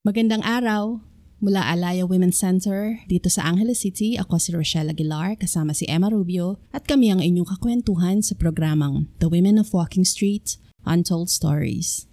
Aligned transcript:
Magandang 0.00 0.40
araw! 0.48 1.04
Mula 1.44 1.60
Alaya 1.60 2.08
Women's 2.08 2.40
Center, 2.40 3.04
dito 3.04 3.28
sa 3.28 3.44
Angeles 3.44 3.84
City, 3.84 4.16
ako 4.16 4.40
si 4.40 4.48
Rochelle 4.56 4.96
Aguilar 4.96 5.36
kasama 5.36 5.76
si 5.76 5.84
Emma 5.92 6.08
Rubio 6.08 6.56
at 6.72 6.88
kami 6.88 7.12
ang 7.12 7.20
inyong 7.20 7.44
kakwentuhan 7.44 8.24
sa 8.24 8.32
programang 8.32 9.12
The 9.20 9.28
Women 9.28 9.60
of 9.60 9.76
Walking 9.76 10.08
Street, 10.08 10.56
Untold 10.88 11.28
Stories. 11.28 12.08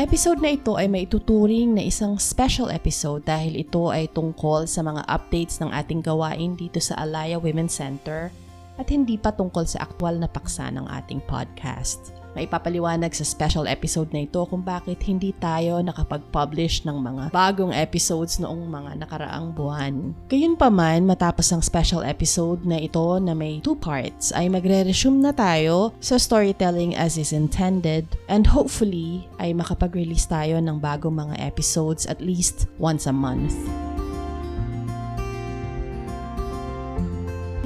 Episode 0.00 0.40
na 0.40 0.56
ito 0.56 0.80
ay 0.80 0.88
may 0.88 1.04
tuturing 1.04 1.76
na 1.76 1.84
isang 1.84 2.16
special 2.16 2.72
episode 2.72 3.20
dahil 3.20 3.60
ito 3.60 3.92
ay 3.92 4.08
tungkol 4.08 4.64
sa 4.64 4.80
mga 4.80 5.04
updates 5.04 5.60
ng 5.60 5.68
ating 5.68 6.00
gawain 6.00 6.56
dito 6.56 6.80
sa 6.80 6.96
Alaya 7.04 7.36
Women's 7.36 7.76
Center 7.76 8.32
at 8.80 8.88
hindi 8.88 9.20
pa 9.20 9.28
tungkol 9.28 9.68
sa 9.68 9.84
aktwal 9.84 10.16
na 10.16 10.24
paksa 10.24 10.72
ng 10.72 10.88
ating 10.88 11.20
podcast. 11.28 12.19
Maipapaliwanag 12.38 13.10
sa 13.10 13.26
special 13.26 13.66
episode 13.66 14.14
na 14.14 14.22
ito 14.22 14.38
kung 14.46 14.62
bakit 14.62 15.02
hindi 15.02 15.34
tayo 15.42 15.82
nakapag-publish 15.82 16.86
ng 16.86 16.94
mga 16.94 17.24
bagong 17.34 17.74
episodes 17.74 18.38
noong 18.38 18.70
mga 18.70 18.90
nakaraang 19.02 19.50
buwan. 19.50 20.14
Gayunpaman, 20.30 21.04
matapos 21.04 21.50
ang 21.50 21.62
special 21.64 22.06
episode 22.06 22.62
na 22.62 22.78
ito 22.78 23.18
na 23.18 23.34
may 23.34 23.58
two 23.58 23.74
parts, 23.74 24.30
ay 24.30 24.46
magre-resume 24.46 25.18
na 25.18 25.34
tayo 25.34 25.90
sa 25.98 26.16
storytelling 26.16 26.94
as 26.94 27.18
is 27.18 27.34
intended 27.34 28.06
and 28.30 28.46
hopefully 28.46 29.26
ay 29.42 29.50
makapag-release 29.50 30.30
tayo 30.30 30.62
ng 30.62 30.78
bagong 30.78 31.18
mga 31.18 31.34
episodes 31.42 32.06
at 32.06 32.22
least 32.22 32.70
once 32.78 33.10
a 33.10 33.14
month. 33.14 33.89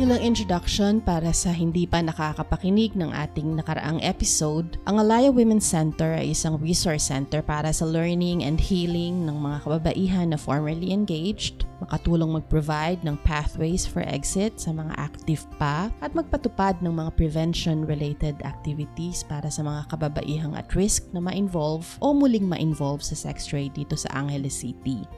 Bilang 0.05 0.21
introduction 0.21 1.01
para 1.01 1.33
sa 1.33 1.49
hindi 1.49 1.89
pa 1.89 2.05
nakakapakinig 2.05 2.93
ng 2.93 3.09
ating 3.09 3.57
nakaraang 3.57 4.05
episode, 4.05 4.77
ang 4.85 5.01
Alaya 5.01 5.33
Women's 5.33 5.65
Center 5.65 6.21
ay 6.21 6.37
isang 6.37 6.61
resource 6.61 7.09
center 7.09 7.41
para 7.41 7.73
sa 7.73 7.89
learning 7.89 8.45
and 8.45 8.61
healing 8.61 9.25
ng 9.25 9.33
mga 9.33 9.65
kababaihan 9.65 10.29
na 10.29 10.37
formerly 10.37 10.93
engaged, 10.93 11.65
makatulong 11.81 12.37
mag-provide 12.37 13.01
ng 13.01 13.17
pathways 13.25 13.89
for 13.89 14.05
exit 14.05 14.61
sa 14.61 14.77
mga 14.77 14.93
active 15.01 15.49
pa, 15.57 15.89
at 16.05 16.13
magpatupad 16.13 16.85
ng 16.85 17.01
mga 17.01 17.09
prevention-related 17.17 18.45
activities 18.45 19.25
para 19.25 19.49
sa 19.49 19.65
mga 19.65 19.89
kababaihang 19.89 20.53
at 20.53 20.69
risk 20.77 21.09
na 21.17 21.21
ma-involve 21.25 21.89
o 22.05 22.13
muling 22.13 22.45
ma-involve 22.45 23.01
sa 23.01 23.17
sex 23.17 23.49
trade 23.49 23.73
dito 23.73 23.97
sa 23.97 24.13
Angeles 24.13 24.53
City. 24.53 25.09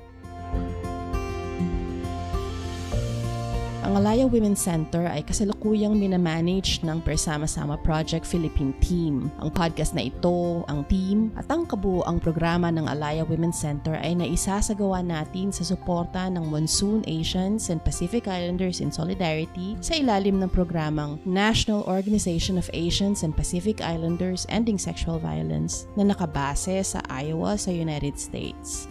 Ang 3.87 4.03
Alaya 4.03 4.27
Women's 4.27 4.67
Center 4.67 5.06
ay 5.06 5.23
kasalukuyang 5.23 5.95
minamanage 5.95 6.83
ng 6.83 6.98
Persama-sama 7.06 7.79
Project 7.87 8.27
Philippine 8.27 8.75
Team. 8.83 9.31
Ang 9.39 9.55
podcast 9.55 9.95
na 9.95 10.11
ito, 10.11 10.67
ang 10.67 10.83
team 10.91 11.31
at 11.39 11.47
ang 11.47 11.70
kabuoang 11.70 12.19
programa 12.19 12.67
ng 12.75 12.91
Alaya 12.91 13.23
Women's 13.23 13.62
Center 13.62 13.95
ay 14.03 14.19
naisasagawa 14.19 15.07
natin 15.07 15.55
sa 15.55 15.62
suporta 15.62 16.27
ng 16.27 16.51
Monsoon 16.51 17.07
Asians 17.07 17.70
and 17.70 17.79
Pacific 17.87 18.27
Islanders 18.27 18.83
in 18.83 18.91
Solidarity 18.91 19.79
sa 19.79 19.95
ilalim 19.95 20.42
ng 20.42 20.51
programang 20.51 21.23
National 21.23 21.87
Organization 21.87 22.59
of 22.59 22.67
Asians 22.75 23.23
and 23.23 23.39
Pacific 23.39 23.79
Islanders 23.79 24.51
Ending 24.51 24.83
Sexual 24.83 25.23
Violence 25.23 25.87
na 25.95 26.11
nakabase 26.11 26.83
sa 26.83 26.98
Iowa 27.07 27.55
sa 27.55 27.70
United 27.70 28.19
States. 28.19 28.91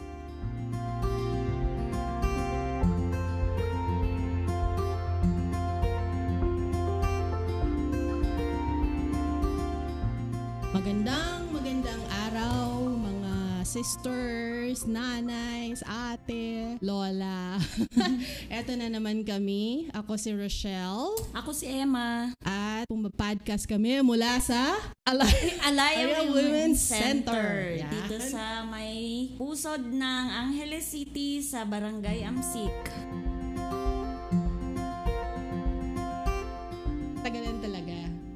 Sisters, 13.86 14.90
nanays, 14.90 15.86
ate, 15.86 16.82
lola. 16.82 17.62
Eto 18.58 18.74
na 18.74 18.90
naman 18.90 19.22
kami. 19.22 19.94
Ako 19.94 20.18
si 20.18 20.34
Rochelle 20.34 21.14
Ako 21.38 21.54
si 21.54 21.70
Emma. 21.70 22.34
at 22.42 22.90
pumapodcast 22.90 23.70
kami 23.70 24.02
mula 24.02 24.42
sa 24.42 24.74
Alay. 25.06 25.30
Alaya 25.70 26.02
Alaya 26.02 26.26
Women's 26.26 26.34
Women's 26.34 26.82
Center. 26.82 27.30
Center. 27.30 27.54
Yan. 27.86 27.92
Dito 27.94 28.18
sa 28.26 28.66
may 28.66 29.30
pusod 29.38 29.86
ng 29.86 30.26
Angeles 30.34 30.90
City 30.90 31.46
sa 31.46 31.62
Barangay 31.62 32.26
Amsik. 32.26 32.74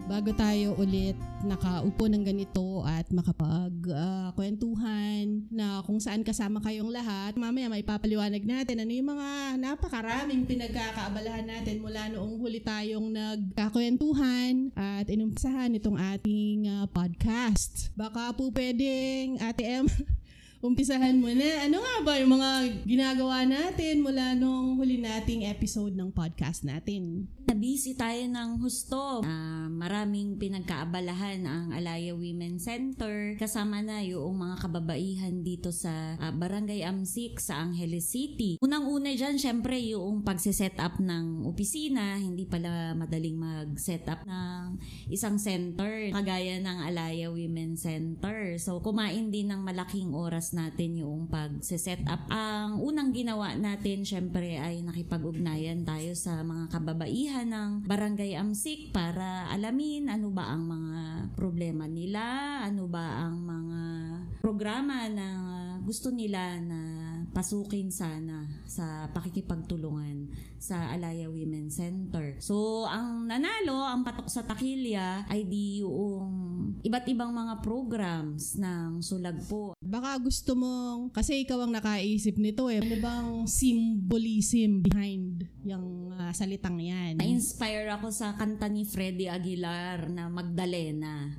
Bago 0.10 0.34
tayo 0.34 0.74
ulit 0.82 1.14
nakaupo 1.46 2.10
ng 2.10 2.26
ganito 2.26 2.82
at 2.82 3.06
makapag 3.14 3.72
ah, 3.94 4.34
kwentuhan 4.34 5.46
na 5.54 5.86
kung 5.86 6.02
saan 6.02 6.26
kasama 6.26 6.58
kayong 6.66 6.90
lahat. 6.90 7.38
Mamaya 7.38 7.70
may 7.70 7.86
papaliwanag 7.86 8.42
natin 8.42 8.82
ano 8.82 8.90
yung 8.90 9.14
mga 9.14 9.30
napakaraming 9.62 10.50
pinagkakaabalahan 10.50 11.46
natin 11.46 11.78
mula 11.86 12.10
noong 12.10 12.42
huli 12.42 12.58
tayong 12.58 13.06
nagkakwentuhan 13.14 14.74
at 14.74 15.06
inumpisahan 15.14 15.78
itong 15.78 16.02
ating 16.02 16.66
ah, 16.66 16.90
podcast. 16.90 17.94
Baka 17.94 18.34
po 18.34 18.50
pwedeng 18.50 19.38
Ate 19.38 19.62
M 19.62 19.86
umpisahan 20.60 21.16
mo 21.24 21.32
na. 21.32 21.64
Ano 21.68 21.80
nga 21.80 21.96
ba 22.04 22.14
yung 22.20 22.36
mga 22.36 22.52
ginagawa 22.84 23.48
natin 23.48 24.04
mula 24.04 24.36
nung 24.36 24.76
huli 24.76 25.00
nating 25.00 25.48
episode 25.48 25.96
ng 25.96 26.12
podcast 26.12 26.68
natin? 26.68 27.32
Nabisi 27.48 27.96
tayo 27.96 28.20
ng 28.28 28.60
husto. 28.62 29.24
Ah, 29.24 29.72
maraming 29.72 30.36
pinagkaabalahan 30.36 31.42
ang 31.48 31.66
Alaya 31.72 32.14
Women's 32.14 32.68
Center. 32.68 33.40
Kasama 33.40 33.80
na 33.82 34.04
yung 34.04 34.36
mga 34.36 34.68
kababaihan 34.68 35.42
dito 35.42 35.72
sa 35.72 36.20
ah, 36.20 36.36
Barangay 36.36 36.84
Amsik 36.84 37.40
sa 37.40 37.64
Angeles 37.64 38.12
City. 38.12 38.60
Unang-una 38.60 39.16
dyan, 39.16 39.40
syempre, 39.40 39.80
yung 39.80 40.28
pagsiset 40.28 40.76
up 40.78 41.00
ng 41.00 41.48
opisina. 41.48 42.20
Hindi 42.20 42.44
pala 42.46 42.94
madaling 43.00 43.40
mag-set 43.40 44.06
up 44.12 44.28
ng 44.28 44.78
isang 45.08 45.40
center 45.40 46.12
kagaya 46.12 46.60
ng 46.60 46.78
Alaya 46.86 47.32
Women's 47.32 47.88
Center. 47.88 48.60
So, 48.60 48.84
kumain 48.84 49.32
din 49.32 49.50
ng 49.50 49.64
malaking 49.64 50.12
oras 50.12 50.49
natin 50.52 51.00
yung 51.00 51.30
pag-set 51.30 52.04
up. 52.10 52.26
Ang 52.30 52.82
unang 52.84 53.16
ginawa 53.16 53.56
natin, 53.56 54.04
syempre, 54.04 54.60
ay 54.60 54.84
nakipag-ugnayan 54.84 55.88
tayo 55.88 56.14
sa 56.14 56.44
mga 56.44 56.70
kababaihan 56.74 57.48
ng 57.48 57.72
Barangay 57.88 58.36
Amsik 58.36 58.92
para 58.92 59.48
alamin 59.54 60.12
ano 60.12 60.34
ba 60.34 60.50
ang 60.52 60.68
mga 60.68 61.02
problema 61.40 61.86
nila, 61.86 62.24
ano 62.66 62.90
ba 62.90 63.24
ang 63.24 63.42
mga 63.42 63.82
programa 64.40 65.08
na 65.08 65.28
gusto 65.84 66.12
nila 66.12 66.60
na 66.62 66.80
pasukin 67.32 67.94
sana 67.94 68.46
sa 68.66 69.10
pakikipagtulungan 69.14 70.30
sa 70.60 70.92
Alaya 70.92 71.32
Women's 71.32 71.80
Center. 71.80 72.36
So, 72.44 72.86
ang 72.86 73.32
nanalo, 73.32 73.80
ang 73.80 74.04
patok 74.04 74.28
sa 74.28 74.44
takilya 74.44 75.24
ay 75.32 75.48
di 75.48 75.80
yung 75.80 76.76
iba't 76.84 77.08
ibang 77.08 77.32
mga 77.32 77.64
programs 77.64 78.60
ng 78.60 79.00
Sulagpo. 79.00 79.74
Baka 79.80 80.20
gusto 80.20 80.54
mong, 80.60 81.16
kasi 81.16 81.48
ikaw 81.48 81.64
ang 81.64 81.74
nakaisip 81.74 82.36
nito 82.36 82.68
eh, 82.68 82.84
ano 82.84 82.96
bang 83.00 83.30
symbolism 83.48 84.84
behind 84.84 85.48
yung 85.64 86.12
ah, 86.14 86.36
salitang 86.36 86.78
yan? 86.78 87.18
Na-inspire 87.18 87.88
ako 87.96 88.12
sa 88.12 88.36
kanta 88.36 88.68
ni 88.68 88.84
Freddy 88.84 89.32
Aguilar 89.32 90.12
na 90.12 90.28
Magdalena. 90.28 91.34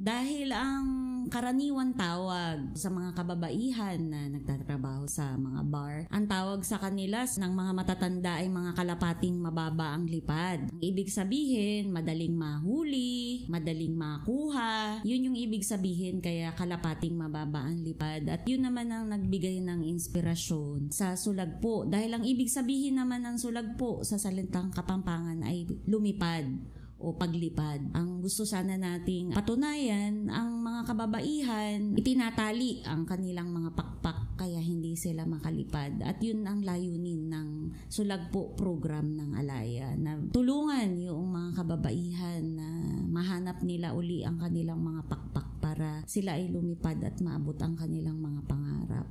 Dahil 0.00 0.48
ang 0.56 1.09
karaniwan 1.30 1.94
tawag 1.94 2.74
sa 2.74 2.90
mga 2.90 3.14
kababaihan 3.14 4.02
na 4.02 4.26
nagtatrabaho 4.34 5.06
sa 5.06 5.38
mga 5.38 5.62
bar, 5.70 5.96
ang 6.10 6.26
tawag 6.26 6.66
sa 6.66 6.82
kanila 6.82 7.22
ng 7.22 7.52
mga 7.54 7.72
matatanda 7.72 8.42
ay 8.42 8.50
mga 8.50 8.74
kalapating 8.74 9.38
mababa 9.38 9.94
ang 9.94 10.10
lipad. 10.10 10.66
Ang 10.74 10.82
ibig 10.82 11.06
sabihin, 11.06 11.94
madaling 11.94 12.34
mahuli, 12.34 13.46
madaling 13.46 13.94
makuha. 13.94 15.00
Yun 15.06 15.30
yung 15.30 15.38
ibig 15.38 15.62
sabihin 15.62 16.18
kaya 16.18 16.50
kalapating 16.58 17.14
mababa 17.14 17.70
ang 17.70 17.78
lipad. 17.86 18.26
At 18.26 18.42
yun 18.50 18.66
naman 18.66 18.90
ang 18.90 19.14
nagbigay 19.14 19.62
ng 19.62 19.86
inspirasyon 19.86 20.90
sa 20.90 21.14
sulagpo. 21.14 21.86
Dahil 21.86 22.18
ang 22.18 22.24
ibig 22.26 22.50
sabihin 22.50 22.98
naman 22.98 23.22
ng 23.22 23.38
sulagpo 23.38 24.02
sa 24.02 24.18
salitang 24.18 24.74
kapampangan 24.74 25.46
ay 25.46 25.70
lumipad 25.86 26.79
o 27.00 27.16
paglipad. 27.16 27.96
Ang 27.96 28.20
gusto 28.20 28.44
sana 28.44 28.76
nating 28.76 29.32
patunayan, 29.32 30.28
ang 30.28 30.60
mga 30.60 30.92
kababaihan, 30.92 31.96
itinatali 31.96 32.84
ang 32.84 33.08
kanilang 33.08 33.48
mga 33.48 33.72
pakpak 33.72 34.36
kaya 34.36 34.60
hindi 34.60 34.96
sila 34.96 35.24
makalipad. 35.24 36.00
At 36.04 36.20
yun 36.20 36.44
ang 36.44 36.60
layunin 36.60 37.32
ng 37.32 37.48
Sulagpo 37.88 38.52
program 38.56 39.16
ng 39.16 39.36
Alaya 39.36 39.96
na 39.96 40.16
tulungan 40.32 40.96
yung 41.00 41.32
mga 41.32 41.64
kababaihan 41.64 42.42
na 42.56 42.68
mahanap 43.08 43.60
nila 43.64 43.92
uli 43.96 44.24
ang 44.24 44.40
kanilang 44.40 44.80
mga 44.80 45.08
pakpak 45.08 45.48
para 45.60 46.04
sila 46.08 46.36
ay 46.36 46.48
lumipad 46.48 47.00
at 47.04 47.20
maabot 47.20 47.56
ang 47.60 47.76
kanilang 47.76 48.16
mga 48.20 48.40
pangarap. 48.48 49.08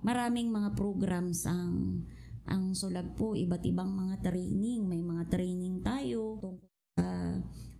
Maraming 0.00 0.48
mga 0.48 0.72
programs 0.72 1.44
ang 1.44 2.04
ang 2.50 2.74
sulag 2.74 3.14
po, 3.14 3.38
iba't 3.38 3.62
ibang 3.62 3.94
mga 3.94 4.26
training. 4.26 4.82
May 4.82 5.04
mga 5.04 5.30
training 5.30 5.86
tayo 5.86 6.40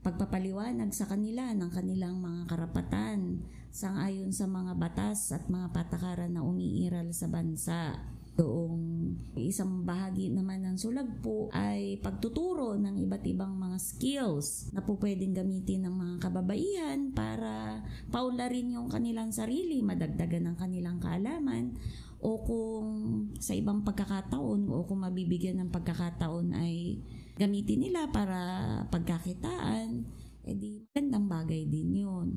pagpapaliwanag 0.01 0.97
sa 0.97 1.05
kanila 1.05 1.53
ng 1.53 1.71
kanilang 1.73 2.17
mga 2.25 2.49
karapatan 2.49 3.45
sangayon 3.71 4.35
sa 4.35 4.51
mga 4.51 4.75
batas 4.75 5.31
at 5.31 5.47
mga 5.47 5.71
patakaran 5.71 6.35
na 6.35 6.43
umiiral 6.43 7.13
sa 7.15 7.31
bansa. 7.31 7.95
Doong 8.35 9.15
isang 9.37 9.85
bahagi 9.85 10.33
naman 10.33 10.65
ng 10.65 10.77
sulag 10.81 11.21
po 11.21 11.53
ay 11.53 12.01
pagtuturo 12.01 12.81
ng 12.81 12.97
iba't 13.05 13.25
ibang 13.29 13.53
mga 13.61 13.77
skills 13.77 14.73
na 14.73 14.81
po 14.81 14.97
pwedeng 14.97 15.37
gamitin 15.37 15.85
ng 15.85 15.95
mga 15.95 16.15
kababaihan 16.25 17.13
para 17.13 17.85
paularin 18.09 18.81
yung 18.81 18.89
kanilang 18.89 19.29
sarili, 19.29 19.85
madagdagan 19.85 20.49
ng 20.51 20.57
kanilang 20.57 20.97
kaalaman 20.97 21.77
o 22.21 22.41
kung 22.45 22.89
sa 23.37 23.53
ibang 23.53 23.85
pagkakataon 23.85 24.69
o 24.73 24.89
kung 24.89 25.05
mabibigyan 25.05 25.61
ng 25.61 25.71
pagkakataon 25.73 26.57
ay 26.57 27.01
gamitin 27.41 27.89
nila 27.89 28.05
para 28.13 28.39
pagkakitaan, 28.93 30.05
edi 30.45 30.85
magandang 30.93 31.25
bagay 31.25 31.65
din 31.65 32.05
yun. 32.05 32.29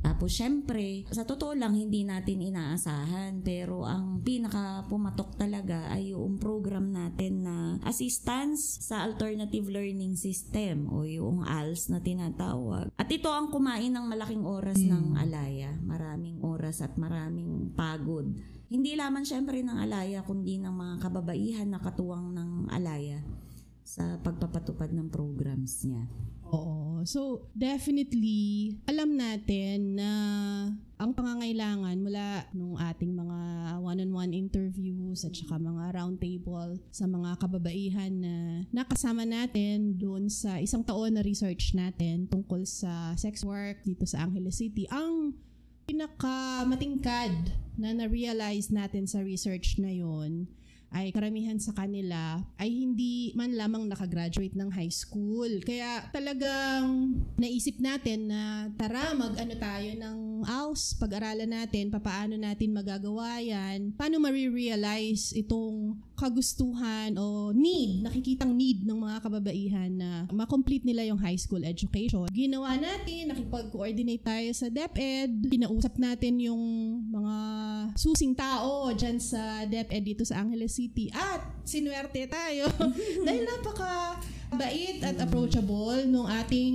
Tapos 0.00 0.38
syempre, 0.38 1.02
sa 1.10 1.26
totoo 1.26 1.56
lang 1.58 1.74
hindi 1.74 2.06
natin 2.06 2.38
inaasahan 2.38 3.42
pero 3.42 3.82
ang 3.82 4.22
pinaka 4.22 4.86
pumatok 4.86 5.34
talaga 5.34 5.90
ay 5.90 6.14
yung 6.14 6.38
program 6.38 6.94
natin 6.94 7.42
na 7.42 7.56
assistance 7.82 8.86
sa 8.86 9.02
alternative 9.02 9.66
learning 9.66 10.14
system 10.14 10.86
o 10.94 11.02
yung 11.02 11.42
ALS 11.42 11.90
na 11.90 11.98
tinatawag. 11.98 12.94
At 12.94 13.10
ito 13.10 13.28
ang 13.34 13.50
kumain 13.50 13.90
ng 13.92 14.06
malaking 14.06 14.46
oras 14.46 14.78
mm. 14.78 14.88
ng 14.94 15.06
alaya. 15.18 15.74
Maraming 15.82 16.38
oras 16.44 16.86
at 16.86 16.94
maraming 16.94 17.74
pagod. 17.74 18.30
Hindi 18.70 18.94
lamang 18.94 19.26
syempre 19.26 19.58
ng 19.64 19.74
alaya 19.74 20.22
kundi 20.22 20.62
ng 20.62 20.70
mga 20.70 20.94
kababaihan 21.02 21.66
na 21.66 21.82
katuwang 21.82 22.30
ng 22.30 22.70
alaya 22.70 23.26
sa 23.86 24.18
pagpapatupad 24.18 24.90
ng 24.90 25.06
programs 25.06 25.86
niya. 25.86 26.10
Oo. 26.50 27.06
So, 27.06 27.50
definitely, 27.54 28.74
alam 28.86 29.14
natin 29.14 29.98
na 29.98 30.10
ang 30.98 31.14
pangangailangan 31.14 31.94
mula 32.02 32.50
nung 32.50 32.74
ating 32.74 33.14
mga 33.14 33.38
one-on-one 33.78 34.34
interviews 34.34 35.22
at 35.22 35.34
saka 35.34 35.58
mga 35.58 35.94
roundtable 35.94 36.82
sa 36.90 37.06
mga 37.06 37.38
kababaihan 37.38 38.10
na 38.10 38.66
nakasama 38.74 39.22
natin 39.22 39.94
doon 39.94 40.26
sa 40.26 40.58
isang 40.58 40.82
taon 40.82 41.14
na 41.14 41.22
research 41.22 41.74
natin 41.78 42.26
tungkol 42.26 42.66
sa 42.66 43.14
sex 43.14 43.46
work 43.46 43.86
dito 43.86 44.02
sa 44.02 44.26
Angeles 44.26 44.58
City. 44.58 44.90
Ang 44.90 45.38
pinaka-matingkad 45.86 47.54
na 47.78 47.94
na-realize 47.94 48.74
natin 48.74 49.06
sa 49.06 49.22
research 49.22 49.78
na 49.78 49.94
yon 49.94 50.50
ay 50.94 51.10
karamihan 51.10 51.58
sa 51.58 51.74
kanila 51.74 52.40
ay 52.56 52.70
hindi 52.70 53.32
man 53.34 53.52
lamang 53.52 53.90
nakagraduate 53.90 54.54
ng 54.54 54.70
high 54.70 54.92
school. 54.92 55.48
Kaya 55.66 56.08
talagang 56.14 57.16
naisip 57.36 57.78
natin 57.82 58.30
na 58.30 58.70
tara 58.78 59.12
mag-ano 59.12 59.54
tayo 59.58 59.90
ng 59.96 60.18
AUS, 60.44 60.98
pag-aralan 60.98 61.48
natin, 61.48 61.88
papaano 61.88 62.36
natin 62.36 62.74
magagawa 62.74 63.40
yan, 63.40 63.94
paano 63.94 64.20
ma-realize 64.20 65.32
itong 65.38 65.96
kagustuhan 66.16 67.14
o 67.20 67.52
need, 67.52 68.02
nakikitang 68.02 68.52
need 68.52 68.84
ng 68.84 68.98
mga 68.98 69.16
kababaihan 69.22 69.92
na 69.92 70.24
ma-complete 70.32 70.82
nila 70.82 71.04
yung 71.06 71.20
high 71.20 71.38
school 71.38 71.62
education. 71.62 72.28
Ginawa 72.32 72.76
natin, 72.76 73.30
nakipag-coordinate 73.30 74.24
tayo 74.24 74.48
sa 74.56 74.66
DepEd, 74.72 75.48
kinausap 75.48 75.96
natin 76.00 76.40
yung 76.40 76.62
mga 77.12 77.36
susing 77.94 78.34
tao 78.34 78.90
dyan 78.92 79.20
sa 79.22 79.62
DepEd 79.68 80.02
dito 80.02 80.22
sa 80.26 80.42
Angeles 80.42 80.74
City 80.74 81.12
at 81.12 81.40
sinuwerte 81.62 82.24
tayo 82.26 82.66
dahil 83.26 83.42
napaka 83.44 84.18
bait 84.54 85.02
at 85.02 85.18
approachable 85.18 86.06
nung 86.06 86.30
ating 86.30 86.74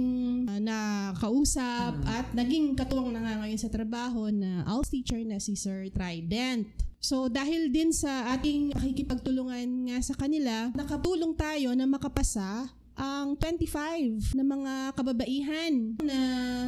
uh, 0.51 0.59
nakausap 0.59 1.95
at 2.03 2.27
naging 2.35 2.75
katuwang 2.75 3.15
na 3.15 3.23
nga 3.23 3.39
ngayon 3.43 3.59
sa 3.59 3.71
trabaho 3.71 4.27
na 4.27 4.67
ALS 4.67 4.91
teacher 4.91 5.21
na 5.23 5.39
si 5.39 5.55
Sir 5.55 5.87
Trident. 5.93 6.67
So 7.01 7.31
dahil 7.31 7.71
din 7.73 7.89
sa 7.95 8.35
ating 8.35 8.75
pakikipagtulungan 8.75 9.89
nga 9.89 9.97
sa 10.03 10.13
kanila, 10.13 10.69
nakatulong 10.75 11.33
tayo 11.33 11.73
na 11.73 11.87
makapasa 11.87 12.69
ang 12.95 13.39
25 13.39 14.35
na 14.35 14.43
mga 14.43 14.73
kababaihan 14.93 15.95
na 16.03 16.19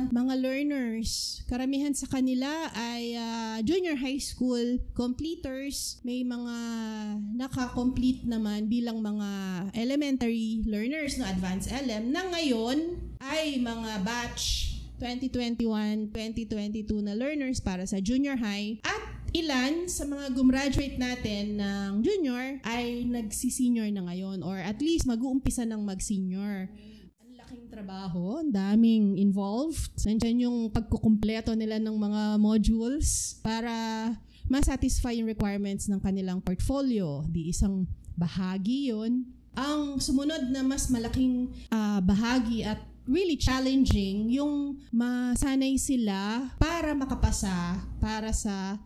mga 0.09 0.33
learners. 0.39 1.41
Karamihan 1.47 1.91
sa 1.91 2.07
kanila 2.07 2.71
ay 2.73 3.15
uh, 3.15 3.57
junior 3.61 3.99
high 3.99 4.21
school 4.21 4.79
completers. 4.95 5.99
May 6.07 6.23
mga 6.23 6.55
naka-complete 7.35 8.23
naman 8.23 8.71
bilang 8.71 9.03
mga 9.03 9.29
elementary 9.75 10.63
learners 10.65 11.19
no 11.19 11.27
advanced 11.27 11.71
LM 11.71 12.09
na 12.09 12.23
ngayon 12.31 12.99
ay 13.19 13.59
mga 13.59 14.03
batch 14.03 14.71
2021-2022 15.03 17.03
na 17.03 17.13
learners 17.17 17.59
para 17.59 17.83
sa 17.83 17.99
junior 17.99 18.39
high 18.39 18.79
at 18.87 19.12
ilan 19.33 19.89
sa 19.89 20.05
mga 20.05 20.29
gumraduate 20.37 21.01
natin 21.01 21.57
ng 21.57 22.05
junior 22.05 22.61
ay 22.61 23.01
nagsi-senior 23.09 23.89
na 23.89 24.05
ngayon 24.05 24.45
or 24.45 24.61
at 24.61 24.77
least 24.77 25.09
mag-uumpisa 25.09 25.65
ng 25.65 25.81
mag-senior 25.81 26.69
Ang 27.17 27.33
laking 27.41 27.65
trabaho, 27.65 28.45
ang 28.45 28.53
daming 28.53 29.17
involved. 29.17 29.89
Nandiyan 30.05 30.45
yung 30.45 30.57
pagkukumpleto 30.69 31.57
nila 31.57 31.81
ng 31.81 31.97
mga 31.97 32.37
modules 32.37 33.41
para 33.41 33.73
ma-satisfy 34.45 35.17
yung 35.17 35.25
requirements 35.25 35.89
ng 35.89 35.97
kanilang 35.97 36.37
portfolio. 36.37 37.25
Di 37.25 37.49
isang 37.49 37.89
bahagi 38.13 38.93
yon. 38.93 39.25
Ang 39.57 39.97
sumunod 39.97 40.53
na 40.53 40.61
mas 40.61 40.93
malaking 40.93 41.49
uh, 41.73 41.97
bahagi 42.05 42.65
at 42.65 42.85
really 43.09 43.35
challenging 43.35 44.29
yung 44.29 44.77
masanay 44.93 45.75
sila 45.75 46.53
para 46.61 46.95
makapasa 46.95 47.81
para 47.99 48.31
sa 48.31 48.79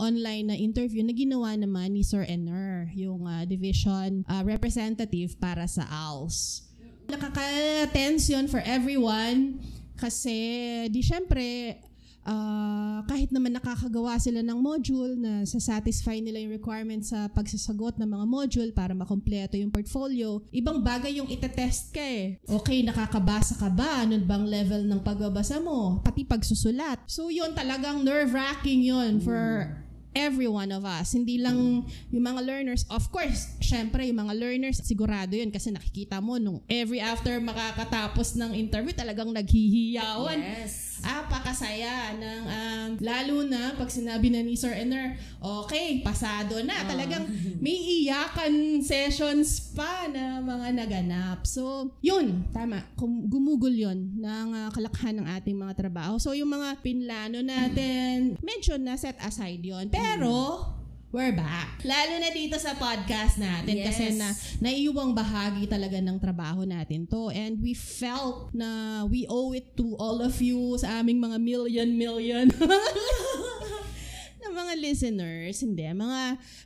online 0.00 0.48
na 0.48 0.56
interview 0.56 1.04
na 1.04 1.12
ginawa 1.12 1.52
naman 1.52 1.92
ni 1.92 2.00
Sir 2.00 2.24
Enner, 2.24 2.88
yung 2.96 3.28
uh, 3.28 3.44
division 3.44 4.24
uh, 4.24 4.40
representative 4.40 5.36
para 5.36 5.68
sa 5.68 5.84
ALS. 5.92 6.64
Nakaka-tense 7.12 8.32
yun 8.32 8.48
for 8.48 8.64
everyone 8.64 9.60
kasi 10.00 10.88
di 10.88 11.04
syempre 11.04 11.76
uh, 12.24 13.00
kahit 13.08 13.32
naman 13.32 13.56
nakakagawa 13.56 14.16
sila 14.20 14.40
ng 14.44 14.58
module 14.60 15.16
na 15.16 15.44
sa-satisfy 15.46 16.20
nila 16.20 16.42
yung 16.42 16.52
requirements 16.52 17.12
sa 17.12 17.28
pagsasagot 17.30 17.96
ng 17.96 18.08
mga 18.08 18.26
module 18.26 18.70
para 18.72 18.92
makompleto 18.92 19.56
yung 19.56 19.72
portfolio, 19.72 20.42
ibang 20.52 20.80
bagay 20.80 21.20
yung 21.20 21.28
itetest 21.30 21.94
ka 21.94 22.02
eh. 22.02 22.40
Okay, 22.44 22.84
nakakabasa 22.84 23.56
ka 23.56 23.68
ba? 23.72 24.04
Ano 24.04 24.16
bang 24.20 24.44
level 24.44 24.82
ng 24.88 25.00
pagbabasa 25.00 25.60
mo? 25.62 26.00
Pati 26.04 26.26
pagsusulat. 26.26 27.04
So 27.08 27.28
yun 27.28 27.52
talagang 27.56 28.04
nerve-wracking 28.04 28.80
yun 28.84 29.20
for 29.20 29.68
every 30.12 30.50
one 30.50 30.74
of 30.74 30.82
us. 30.82 31.14
Hindi 31.14 31.38
lang 31.38 31.86
yung 32.10 32.24
mga 32.24 32.40
learners. 32.42 32.82
Of 32.90 33.08
course, 33.14 33.54
syempre, 33.62 34.06
yung 34.10 34.26
mga 34.26 34.34
learners, 34.36 34.82
sigurado 34.82 35.38
yun 35.38 35.54
kasi 35.54 35.70
nakikita 35.70 36.18
mo 36.18 36.36
nung 36.36 36.60
every 36.66 36.98
after 36.98 37.38
makakatapos 37.38 38.34
ng 38.34 38.58
interview, 38.58 38.92
talagang 38.94 39.30
naghihiyawan. 39.30 40.38
Yes 40.42 40.89
apakasaya 41.04 42.16
ng 42.16 42.42
um, 42.46 42.88
lalo 43.00 43.46
na 43.46 43.76
pag 43.76 43.90
sinabi 43.92 44.32
na 44.32 44.40
ni 44.40 44.56
Sir 44.56 44.72
Enner, 44.72 45.16
okay, 45.38 46.00
pasado 46.00 46.60
na. 46.64 46.84
Uh. 46.84 46.88
Talagang 46.88 47.24
may 47.64 47.76
iyakan 48.04 48.80
sessions 48.80 49.72
pa 49.76 50.08
na 50.08 50.40
mga 50.40 50.68
naganap. 50.74 51.44
So, 51.44 51.94
yun, 52.00 52.48
tama. 52.50 52.82
Gumugol 53.28 53.72
yun 53.72 54.16
ng 54.18 54.48
uh, 54.56 54.68
kalakhan 54.72 55.20
ng 55.20 55.28
ating 55.40 55.56
mga 55.56 55.76
trabaho. 55.76 56.16
So, 56.16 56.32
yung 56.32 56.50
mga 56.50 56.80
pinlano 56.80 57.44
natin, 57.44 58.40
medyo 58.40 58.80
na 58.80 58.96
set 58.96 59.16
aside 59.20 59.60
yon 59.60 59.92
Pero, 59.92 60.79
we're 61.10 61.34
back. 61.34 61.82
Lalo 61.82 62.22
na 62.22 62.30
dito 62.30 62.54
sa 62.54 62.78
podcast 62.78 63.34
natin 63.42 63.82
yes. 63.82 63.86
kasi 63.90 64.04
na 64.14 64.30
naiiwang 64.62 65.10
bahagi 65.10 65.66
talaga 65.66 65.98
ng 65.98 66.22
trabaho 66.22 66.62
natin 66.62 67.02
to 67.10 67.34
and 67.34 67.58
we 67.58 67.74
felt 67.74 68.54
na 68.54 69.02
we 69.10 69.26
owe 69.26 69.50
it 69.50 69.74
to 69.74 69.98
all 69.98 70.22
of 70.22 70.38
you 70.38 70.78
sa 70.78 71.02
aming 71.02 71.18
mga 71.18 71.38
million 71.42 71.88
million 71.98 72.46
na 74.40 74.48
mga 74.54 74.74
listeners, 74.80 75.60
hindi, 75.60 75.84
mga 75.84 76.22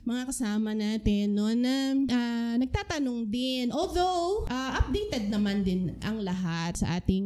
mga 0.07 0.21
kasama 0.29 0.71
natin 0.71 1.35
no 1.35 1.51
na 1.51 1.93
uh, 1.93 2.53
nagtatanong 2.61 3.27
din. 3.27 3.73
Although 3.73 4.47
uh, 4.47 4.71
updated 4.79 5.27
naman 5.33 5.65
din 5.65 5.97
ang 6.05 6.23
lahat 6.23 6.79
sa 6.79 7.01
ating 7.01 7.25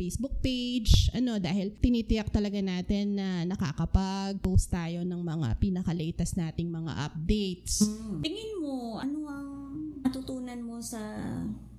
Facebook 0.00 0.40
page, 0.40 1.12
ano, 1.12 1.36
dahil 1.36 1.76
tinitiyak 1.76 2.32
talaga 2.32 2.56
natin 2.64 3.20
na 3.20 3.44
nakakapag-post 3.44 4.72
tayo 4.72 5.04
ng 5.04 5.20
mga 5.20 5.60
pinaka-latest 5.60 6.40
nating 6.40 6.72
mga 6.72 6.92
updates. 7.04 7.84
Mm. 7.84 8.24
Tingin 8.24 8.52
mo, 8.64 8.96
ano 8.96 9.18
ang 9.28 9.48
natutunan 10.00 10.56
mo 10.64 10.80
sa 10.80 11.20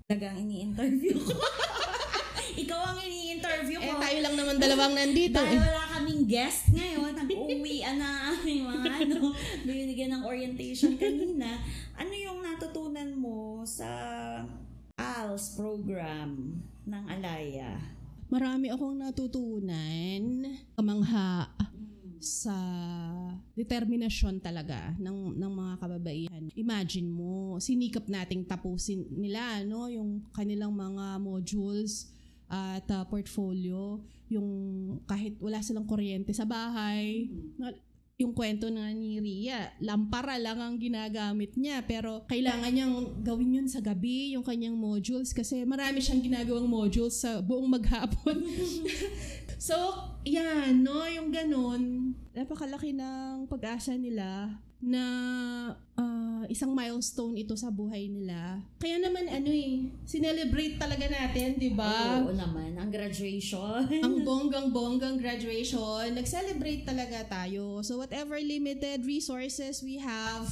talagang 0.05 0.37
ini-interview 0.37 1.17
ko? 1.17 1.33
Ikaw 2.61 2.81
ang 2.93 2.99
ini-interview 3.01 3.81
ko. 3.81 3.89
Eh, 3.89 3.97
tayo 3.97 4.17
lang 4.21 4.35
naman 4.37 4.55
dalawang 4.61 4.93
nandito. 4.93 5.41
Dahil 5.41 5.57
wala 5.57 5.83
kaming 5.97 6.23
guest 6.29 6.69
ngayon, 6.69 7.17
nag-uwi 7.25 7.81
na 7.97 8.37
aming 8.37 8.69
mga 8.69 8.89
ano, 9.01 9.33
binigyan 9.65 10.11
ng 10.13 10.23
orientation 10.29 10.93
kanina. 10.93 11.57
Ano 11.97 12.13
yung 12.13 12.45
natutunan 12.45 13.17
mo 13.17 13.65
sa 13.65 13.89
ALS 15.01 15.57
program 15.57 16.61
ng 16.85 17.03
Alaya? 17.09 18.00
Marami 18.31 18.71
akong 18.71 18.95
natutunan, 18.95 20.23
kamangha 20.71 21.51
sa 22.21 22.55
determinasyon 23.57 24.39
talaga 24.39 24.95
ng 24.95 25.35
ng 25.35 25.51
mga 25.51 25.73
kababaihan. 25.83 26.43
Imagine 26.55 27.11
mo, 27.11 27.59
sinikap 27.59 28.07
nating 28.07 28.47
tapusin 28.47 29.03
nila 29.11 29.67
no 29.67 29.91
yung 29.91 30.23
kanilang 30.31 30.71
mga 30.71 31.19
modules 31.19 32.07
at 32.47 32.87
uh, 32.87 33.03
portfolio, 33.07 33.99
yung 34.31 34.47
kahit 35.07 35.35
wala 35.43 35.59
silang 35.59 35.87
kuryente 35.87 36.31
sa 36.31 36.47
bahay, 36.47 37.27
na- 37.59 37.75
yung 38.21 38.37
kwento 38.37 38.69
na 38.69 38.93
ni 38.93 39.17
Ria, 39.17 39.73
lampara 39.81 40.37
lang 40.37 40.61
ang 40.61 40.77
ginagamit 40.77 41.57
niya 41.57 41.81
pero 41.81 42.23
kailangan 42.29 42.71
niyang 42.71 42.95
gawin 43.25 43.57
yun 43.61 43.67
sa 43.67 43.81
gabi, 43.81 44.37
yung 44.37 44.45
kanyang 44.45 44.77
modules 44.77 45.33
kasi 45.33 45.65
marami 45.65 45.99
siyang 45.99 46.21
ginagawang 46.21 46.69
modules 46.69 47.17
sa 47.17 47.41
buong 47.41 47.67
maghapon. 47.67 48.45
so, 49.57 49.75
yan, 50.23 50.85
no, 50.85 51.03
yung 51.09 51.33
ganun, 51.33 52.13
napakalaki 52.37 52.93
ng 52.93 53.49
pag-asa 53.49 53.97
nila 53.97 54.55
na 54.81 55.03
ah, 55.95 56.43
isang 56.49 56.73
milestone 56.73 57.37
ito 57.37 57.53
sa 57.53 57.69
buhay 57.69 58.09
nila. 58.09 58.57
Kaya 58.81 58.97
naman 58.97 59.29
ano 59.29 59.49
eh, 59.53 59.93
sinelebrate 60.09 60.81
talaga 60.81 61.05
natin, 61.05 61.61
di 61.61 61.71
ba? 61.71 62.25
Oo 62.25 62.33
naman, 62.33 62.75
ang 62.81 62.89
graduation. 62.89 63.85
ang 64.01 64.15
bonggang-bonggang 64.27 65.21
graduation, 65.21 66.17
nag-celebrate 66.17 66.83
talaga 66.83 67.21
tayo. 67.29 67.85
So 67.85 68.01
whatever 68.01 68.41
limited 68.41 69.05
resources 69.05 69.85
we 69.85 70.01
have, 70.01 70.49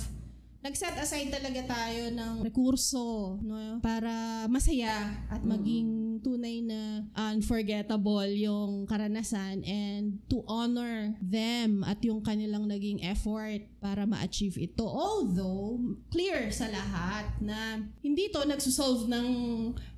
nag-set 0.59 0.95
aside 0.99 1.31
talaga 1.31 1.63
tayo 1.71 2.11
ng 2.11 2.43
rekurso 2.43 3.39
no 3.39 3.79
para 3.79 4.43
masaya 4.51 5.23
at 5.31 5.39
maging 5.39 6.19
tunay 6.19 6.59
na 6.59 7.07
unforgettable 7.15 8.27
yung 8.35 8.83
karanasan 8.83 9.63
and 9.63 10.19
to 10.27 10.43
honor 10.51 11.15
them 11.23 11.81
at 11.87 12.03
yung 12.03 12.19
kanilang 12.19 12.67
naging 12.67 12.99
effort 13.07 13.63
para 13.79 14.03
ma-achieve 14.03 14.59
ito. 14.59 14.83
Although, 14.83 15.79
clear 16.11 16.51
sa 16.51 16.67
lahat 16.67 17.39
na 17.39 17.79
hindi 18.03 18.27
to 18.27 18.43
nagsusolve 18.43 19.07
ng 19.07 19.27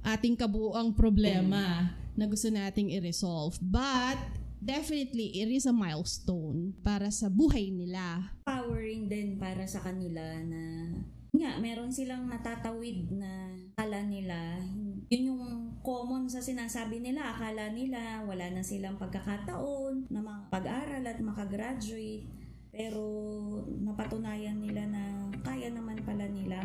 ating 0.06 0.38
kabuang 0.38 0.94
problema 0.94 1.90
na 2.14 2.26
gusto 2.30 2.54
nating 2.54 2.94
i-resolve. 3.02 3.58
But, 3.58 4.41
definitely, 4.62 5.42
it 5.42 5.50
is 5.50 5.66
a 5.66 5.74
milestone 5.74 6.78
para 6.86 7.10
sa 7.10 7.28
buhay 7.28 7.74
nila. 7.74 8.32
Empowering 8.46 9.10
din 9.10 9.36
para 9.42 9.66
sa 9.66 9.82
kanila 9.82 10.22
na 10.46 10.94
nga, 11.32 11.58
meron 11.58 11.90
silang 11.90 12.30
natatawid 12.30 13.10
na 13.18 13.50
akala 13.74 14.06
nila, 14.06 14.62
yun 15.10 15.34
yung 15.34 15.44
common 15.82 16.30
sa 16.30 16.44
sinasabi 16.44 17.02
nila, 17.02 17.34
akala 17.34 17.74
nila 17.74 18.22
wala 18.24 18.52
na 18.54 18.62
silang 18.62 19.00
pagkakataon 19.02 20.12
na 20.14 20.22
pag-aral 20.54 21.02
at 21.02 21.20
makagraduate. 21.20 22.30
Pero 22.72 23.04
napatunayan 23.68 24.64
nila 24.64 24.88
na 24.88 25.28
kaya 25.44 25.68
naman 25.68 26.00
pala 26.08 26.24
nila. 26.30 26.64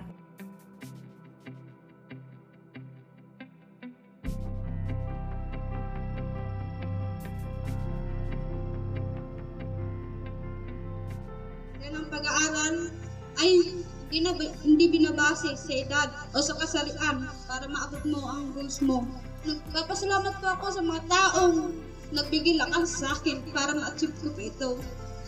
Pag-aaral 12.17 12.89
ay 13.37 13.85
hindi, 14.09 14.19
na, 14.25 14.33
hindi 14.65 14.85
binabase 14.89 15.53
sa 15.53 15.73
edad 15.77 16.09
o 16.33 16.41
sa 16.41 16.57
kasalian 16.57 17.29
para 17.45 17.69
maabot 17.69 18.01
mo 18.09 18.25
ang 18.25 18.57
goals 18.57 18.81
mo. 18.81 19.05
Nagpapasalamat 19.45 20.41
po 20.41 20.47
ako 20.57 20.67
sa 20.73 20.83
mga 20.83 21.03
taong 21.11 21.77
nagbigay 22.17 22.57
lakas 22.57 23.03
sa 23.03 23.13
akin 23.13 23.45
para 23.53 23.77
ma-achieve 23.77 24.17
ko 24.23 24.33
ito. 24.41 24.71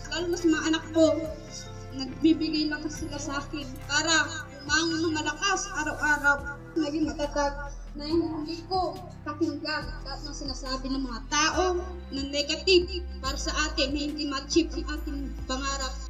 Lalo 0.09 0.25
na 0.31 0.37
sa 0.39 0.47
mga 0.49 0.65
anak 0.73 0.85
ko, 0.95 1.05
nagbibigay 1.93 2.71
lakas 2.71 3.05
sila 3.05 3.19
sa 3.21 3.43
akin 3.43 3.67
para 3.85 4.25
mang 4.65 4.89
malakas 5.13 5.69
araw-araw, 5.75 6.57
maging 6.73 7.05
matatag 7.05 7.53
na 7.97 8.05
hindi 8.05 8.63
ko 8.69 8.95
pakinggan 9.25 9.85
lahat 10.05 10.21
ng 10.23 10.35
sinasabi 10.35 10.87
ng 10.93 11.03
mga 11.03 11.21
tao 11.27 11.77
na 12.13 12.21
negative 12.31 13.03
para 13.19 13.35
sa 13.35 13.51
atin 13.69 13.91
na 13.91 14.01
hindi 14.07 14.23
ma-achieve 14.29 14.71
ang 14.77 14.87
ating 14.97 15.19
pangarap. 15.49 16.08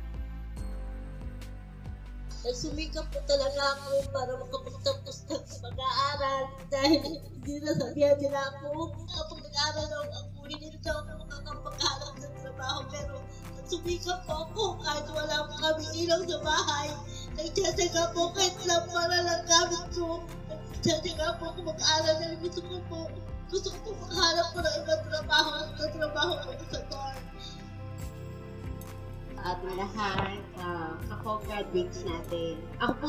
Nagsumikap 2.40 3.04
po 3.12 3.20
talaga 3.28 3.76
ako 3.76 4.00
para 4.16 4.32
makapagtapos 4.40 5.28
ng 5.28 5.44
pag-aaral 5.60 6.44
dahil 6.72 7.20
hindi 7.20 7.56
na 7.60 7.76
sabihan 7.76 8.16
nila 8.16 8.40
ako 8.56 8.96
kapag 9.12 9.40
nag-aaral 9.44 9.88
ako, 9.92 10.08
ako 10.08 10.40
hindi 10.48 10.68
na 10.72 10.80
ako 10.88 11.12
makakapag-aaral 11.20 12.12
sa 12.16 12.28
trabaho 12.40 12.80
pero 12.88 13.16
nagsumikap 13.60 14.20
po 14.24 14.34
ako 14.48 14.64
kahit 14.80 15.06
wala 15.12 15.36
po 15.52 15.54
kami 15.60 15.84
ilaw 16.00 16.20
sa 16.24 16.38
bahay. 16.40 16.88
Nagtsatsaga 17.36 18.04
po 18.16 18.32
kahit 18.32 18.56
lampara 18.64 19.20
lang 19.20 19.44
gamit 19.44 19.84
ko. 19.92 20.24
Nagtsatsaga 20.48 21.44
po 21.44 21.44
ako 21.52 21.60
mag-aaral 21.76 22.16
dahil 22.24 22.40
gusto 22.40 22.64
ko 22.64 22.76
po 22.88 23.00
gusto 23.52 23.68
ko 23.68 23.78
po 23.84 23.90
makahanap 24.08 24.48
po 24.56 24.58
ng 24.64 24.76
ibang 24.80 25.04
trabaho 25.12 25.50
at 25.60 25.92
trabaho 25.92 26.34
ko 26.40 26.50
sa 26.72 26.80
dorm. 26.88 27.20
At 29.44 29.60
lahat, 29.76 30.40
uh, 30.60 30.94
ako-graduates 31.20 32.04
natin. 32.04 32.60
Ako 32.84 32.94
po 33.00 33.08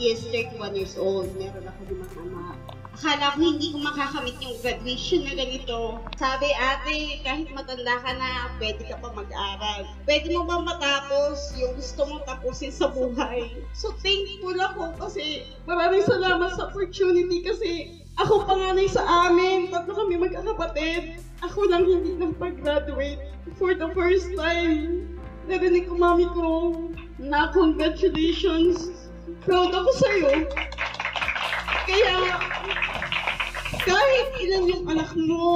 is 0.00 0.20
31 0.32 0.72
years 0.72 0.96
old. 0.96 1.28
Meron 1.36 1.68
ako 1.68 1.80
limang 1.88 2.12
anak. 2.16 2.56
Akala 2.96 3.36
ko 3.36 3.44
hindi 3.44 3.76
ko 3.76 3.78
makakamit 3.84 4.40
yung 4.40 4.56
graduation 4.64 5.28
na 5.28 5.36
ganito. 5.36 6.00
Sabi 6.16 6.48
ate, 6.56 7.20
kahit 7.20 7.52
matanda 7.52 8.00
ka 8.00 8.12
na, 8.16 8.48
pwede 8.56 8.88
ka 8.88 8.96
pa 8.96 9.12
mag-aral. 9.12 9.84
Pwede 10.08 10.32
mo 10.32 10.48
ba 10.48 10.64
matapos 10.64 11.52
yung 11.60 11.76
gusto 11.76 12.08
mong 12.08 12.24
tapusin 12.24 12.72
sa 12.72 12.88
buhay? 12.88 13.52
So 13.76 13.92
thankful 14.00 14.56
ako 14.56 14.96
kasi 14.96 15.44
maraming 15.68 16.08
salamat 16.08 16.56
sa 16.56 16.72
opportunity 16.72 17.44
kasi 17.44 18.00
ako 18.16 18.48
panganay 18.48 18.88
sa 18.88 19.28
amin. 19.28 19.68
Tatlo 19.68 19.92
kami 19.92 20.16
magkakapatid. 20.16 21.20
Ako 21.44 21.68
lang 21.68 21.84
hindi 21.84 22.16
nang 22.16 22.32
pag-graduate 22.40 23.20
for 23.60 23.76
the 23.76 23.92
first 23.92 24.32
time 24.40 25.15
narinig 25.46 25.86
ko 25.86 25.94
mami 25.94 26.26
ko 26.34 26.74
na 27.22 27.50
congratulations. 27.54 28.90
Proud 29.46 29.70
ako 29.70 29.90
sa'yo. 29.94 30.30
Kaya, 31.86 32.16
kahit 33.86 34.28
ilan 34.42 34.70
yung 34.70 34.84
anak 34.90 35.10
mo, 35.14 35.46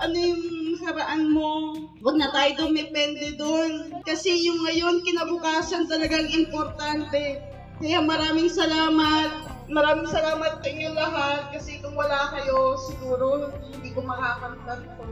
ano 0.00 0.16
yung 0.16 0.42
haraan 0.80 1.28
mo, 1.28 1.76
huwag 2.00 2.16
na 2.16 2.32
tayo 2.32 2.66
dumepende 2.66 3.36
doon. 3.36 4.00
Kasi 4.08 4.32
yung 4.48 4.64
ngayon, 4.64 5.04
kinabukasan 5.04 5.86
talagang 5.86 6.26
importante. 6.32 7.38
Kaya 7.78 8.00
maraming 8.00 8.48
salamat. 8.48 9.52
Maraming 9.72 10.08
salamat 10.08 10.60
sa 10.60 10.68
inyo 10.68 10.90
lahat 10.92 11.48
kasi 11.54 11.80
kung 11.80 11.96
wala 11.96 12.28
kayo, 12.34 12.76
siguro 12.76 13.52
hindi 13.72 13.88
ko 13.94 14.04
makakanta 14.04 14.84
to. 14.84 15.04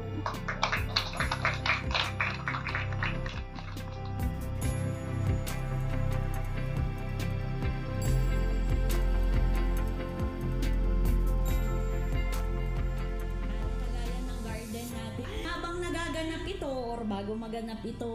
Or 17.30 17.38
bago 17.38 17.46
maganap 17.46 17.78
ito, 17.86 18.10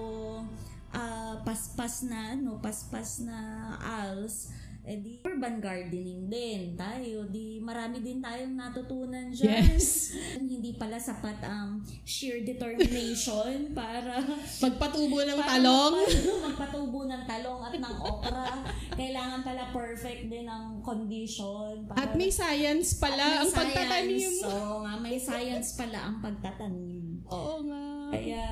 ah, 0.92 1.40
paspas 1.42 2.04
na, 2.04 2.36
no, 2.36 2.60
paspas 2.60 3.24
na 3.24 3.40
als, 3.80 4.52
eh 4.86 5.02
di 5.02 5.18
urban 5.20 5.58
gardening 5.58 6.30
din 6.30 6.78
tayo. 6.78 7.26
Di 7.26 7.58
marami 7.58 8.06
din 8.06 8.22
tayong 8.22 8.54
natutunan 8.54 9.34
dyan. 9.34 9.66
Yes. 9.66 10.14
Hindi 10.38 10.78
pala 10.78 11.02
sapat 11.02 11.42
ang 11.42 11.82
sheer 12.04 12.46
determination 12.46 13.66
para 13.74 14.22
Pagpatubo 14.62 15.26
ng 15.26 15.42
para 15.42 15.58
talong. 15.58 15.96
magpa- 15.98 16.38
magpatubo 16.46 17.10
ng 17.10 17.24
talong 17.26 17.62
at 17.64 17.74
ng 17.74 17.96
okra. 17.98 18.46
Kailangan 18.94 19.42
pala 19.42 19.74
perfect 19.74 20.30
din 20.30 20.46
ang 20.46 20.78
condition. 20.80 21.90
para- 21.90 22.06
At 22.06 22.14
may 22.14 22.30
science 22.30 22.94
pala 22.96 23.18
May 23.18 23.38
ang 23.42 23.50
science. 23.50 23.58
pagtatanim. 23.58 24.34
Oo 24.46 24.76
nga, 24.86 24.94
may 25.00 25.18
science 25.18 25.70
pala 25.74 26.00
ang 26.04 26.22
pagtatanim. 26.22 27.26
Oo 27.26 27.56
nga. 27.66 27.84
Kaya, 28.14 28.46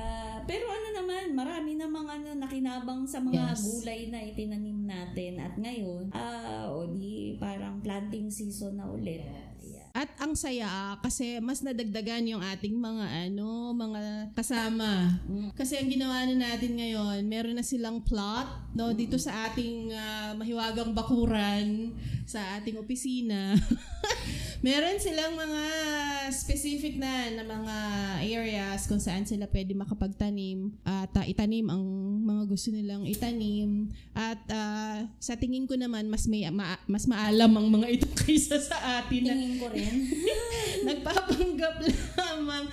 pero 0.44 0.64
ano 0.66 0.88
naman, 0.94 1.32
marami 1.32 1.74
na 1.74 1.86
mga 1.86 2.10
ano, 2.14 2.30
nakinabang 2.38 3.02
sa 3.04 3.18
mga 3.18 3.52
Yes. 3.52 3.60
gulay 3.60 4.08
na 4.08 4.20
itinanim 4.20 4.84
natin. 4.84 5.40
At 5.40 5.54
ngayon, 5.56 6.12
ah, 6.12 6.68
o 6.70 6.86
di 6.86 7.34
parang 7.36 7.80
planting 7.80 8.30
season 8.30 8.78
na 8.78 8.86
ulit. 8.86 9.24
At 9.94 10.10
ang 10.18 10.34
saya 10.34 10.66
ah, 10.66 10.94
kasi 10.98 11.38
mas 11.38 11.62
nadagdagan 11.62 12.26
yung 12.26 12.42
ating 12.42 12.74
mga 12.74 13.30
ano, 13.30 13.70
mga 13.70 14.34
kasama. 14.34 15.22
Kasi 15.54 15.78
ang 15.78 15.86
ginawa 15.86 16.26
na 16.26 16.34
natin 16.34 16.74
ngayon, 16.74 17.22
meron 17.24 17.54
na 17.54 17.62
silang 17.62 18.02
plot 18.02 18.74
no 18.74 18.90
dito 18.90 19.14
sa 19.22 19.46
ating 19.46 19.94
ah, 19.94 20.34
mahiwagang 20.34 20.90
bakuran 20.92 21.94
sa 22.26 22.58
ating 22.58 22.74
opisina. 22.74 23.54
meron 24.64 24.96
silang 24.96 25.36
mga 25.36 25.64
specific 26.32 26.96
na 26.96 27.28
na 27.36 27.44
mga 27.44 27.76
areas 28.24 28.88
kung 28.88 28.96
saan 28.96 29.28
sila 29.28 29.44
pwede 29.52 29.76
makapagtanim 29.76 30.72
at 30.88 31.12
ah, 31.20 31.26
itanim 31.28 31.68
ang 31.68 31.84
mga 32.24 32.48
gusto 32.48 32.72
nilang 32.72 33.04
itanim 33.04 33.92
at 34.16 34.40
ah, 34.48 35.04
sa 35.20 35.36
tingin 35.36 35.68
ko 35.68 35.76
naman 35.76 36.08
mas 36.08 36.24
may 36.24 36.48
ma- 36.48 36.80
mas 36.88 37.04
maalam 37.04 37.52
ang 37.52 37.68
mga 37.68 37.92
ito 37.92 38.08
kaysa 38.24 38.56
sa 38.56 39.04
atin 39.04 39.28
Tingin 39.28 39.60
ko 39.60 39.68
rin. 39.68 40.08
Nagpapanggap 40.94 41.74
lamang. 42.20 42.64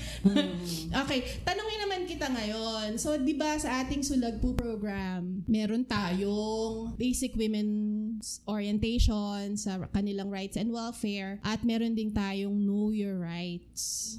okay, 0.93 1.19
tanungin 1.41 1.79
naman 1.81 2.01
kita 2.05 2.29
ngayon. 2.29 2.95
So, 2.95 3.17
di 3.17 3.33
ba 3.33 3.57
sa 3.57 3.81
ating 3.81 4.05
Sulagpo 4.05 4.53
program, 4.53 5.41
meron 5.45 5.81
tayong 5.83 6.93
basic 6.95 7.33
women's 7.33 8.39
orientation 8.45 9.57
sa 9.57 9.89
kanilang 9.89 10.29
rights 10.29 10.53
and 10.53 10.69
welfare 10.69 11.41
at 11.41 11.65
meron 11.65 11.97
din 11.97 12.13
tayong 12.13 12.53
know 12.53 12.93
your 12.93 13.17
rights. 13.17 14.15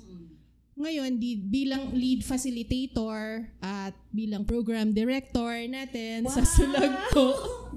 Ngayon, 0.73 1.21
di, 1.21 1.37
bilang 1.37 1.93
lead 1.93 2.25
facilitator 2.25 3.45
at 3.61 3.93
bilang 4.09 4.43
program 4.43 4.91
director 4.91 5.53
natin 5.69 6.25
sa 6.27 6.43
Sulagpo, 6.43 7.29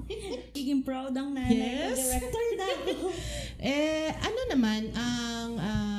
Iging 0.56 0.80
proud 0.80 1.12
ang 1.12 1.34
nanay 1.34 1.52
Yes. 1.52 1.98
director 1.98 2.44
na 2.56 2.66
ako. 2.72 2.94
Eh, 3.56 4.12
ano 4.12 4.40
naman 4.52 4.92
ang 4.92 5.50
ah, 5.56 5.95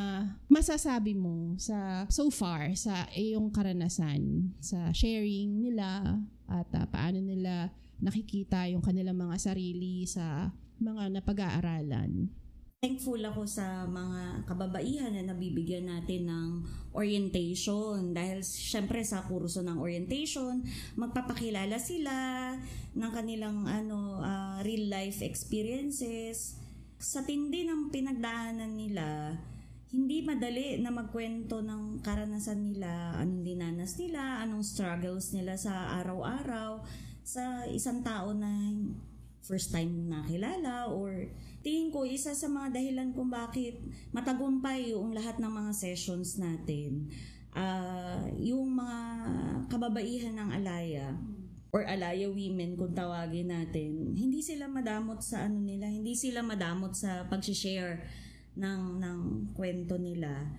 masasabi 0.48 1.12
mo 1.12 1.60
sa 1.60 2.08
so 2.08 2.32
far 2.32 2.72
sa 2.80 3.04
iyong 3.12 3.52
karanasan 3.52 4.56
sa 4.64 4.96
sharing 4.96 5.60
nila 5.60 6.24
at 6.48 6.72
ah, 6.72 6.88
paano 6.88 7.20
nila 7.20 7.76
nakikita 8.00 8.64
yung 8.72 8.80
kanilang 8.80 9.20
mga 9.20 9.52
sarili 9.52 10.08
sa 10.08 10.56
mga 10.80 11.20
napag-aaralan? 11.20 12.32
Thankful 12.78 13.20
ako 13.26 13.50
sa 13.50 13.90
mga 13.90 14.46
kababaihan 14.46 15.10
na 15.10 15.34
nabibigyan 15.34 15.90
natin 15.90 16.30
ng 16.30 16.50
orientation 16.94 18.14
dahil 18.14 18.46
syempre 18.46 19.02
sa 19.02 19.26
kurso 19.26 19.66
ng 19.66 19.82
orientation 19.82 20.62
magpapakilala 20.94 21.82
sila 21.82 22.16
ng 22.96 23.12
kanilang 23.12 23.68
ano 23.68 24.24
ah, 24.24 24.64
real 24.64 24.88
life 24.88 25.20
experiences 25.26 26.56
sa 27.02 27.26
tindi 27.26 27.68
ng 27.68 27.92
pinagdaanan 27.92 28.72
nila 28.78 29.36
hindi 29.88 30.20
madali 30.20 30.76
na 30.84 30.92
magkwento 30.92 31.64
ng 31.64 32.04
karanasan 32.04 32.60
nila, 32.60 33.16
anong 33.16 33.44
dinanas 33.48 33.96
nila, 33.96 34.44
anong 34.44 34.64
struggles 34.64 35.32
nila 35.32 35.56
sa 35.56 35.96
araw-araw 36.04 36.84
sa 37.24 37.64
isang 37.72 38.04
tao 38.04 38.36
na 38.36 38.52
first 39.48 39.72
time 39.72 40.12
nakilala 40.12 40.92
or 40.92 41.32
tingin 41.64 41.88
ko 41.88 42.04
isa 42.04 42.36
sa 42.36 42.52
mga 42.52 42.76
dahilan 42.76 43.16
kung 43.16 43.32
bakit 43.32 43.80
matagumpay 44.12 44.92
yung 44.92 45.16
lahat 45.16 45.40
ng 45.40 45.48
mga 45.48 45.72
sessions 45.72 46.36
natin. 46.36 47.08
Ah, 47.56 48.28
yung 48.36 48.68
mga 48.76 49.00
kababaihan 49.72 50.36
ng 50.36 50.50
Alaya 50.52 51.16
or 51.72 51.88
Alaya 51.88 52.28
women 52.28 52.76
kung 52.76 52.92
tawagin 52.92 53.56
natin, 53.56 54.12
hindi 54.20 54.44
sila 54.44 54.68
madamot 54.68 55.24
sa 55.24 55.48
ano 55.48 55.64
nila, 55.64 55.88
hindi 55.88 56.12
sila 56.12 56.44
madamot 56.44 56.92
sa 56.92 57.24
pag-share 57.32 58.27
ng 58.58 58.82
ng 58.98 59.20
kwento 59.54 60.02
nila. 60.02 60.50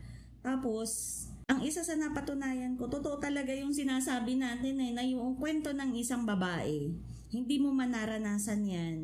Tapos 0.40 1.26
ang 1.48 1.64
isa 1.64 1.80
sa 1.80 1.96
napatunayan 1.96 2.76
ko, 2.76 2.92
totoo 2.92 3.18
talaga 3.18 3.56
yung 3.56 3.72
sinasabi 3.72 4.36
natin 4.36 4.78
eh, 4.84 4.92
na 4.92 5.00
yung 5.00 5.40
kwento 5.40 5.72
ng 5.72 5.96
isang 5.96 6.28
babae, 6.28 6.92
hindi 7.32 7.56
mo 7.56 7.72
manaranasan 7.72 8.68
yan. 8.68 8.96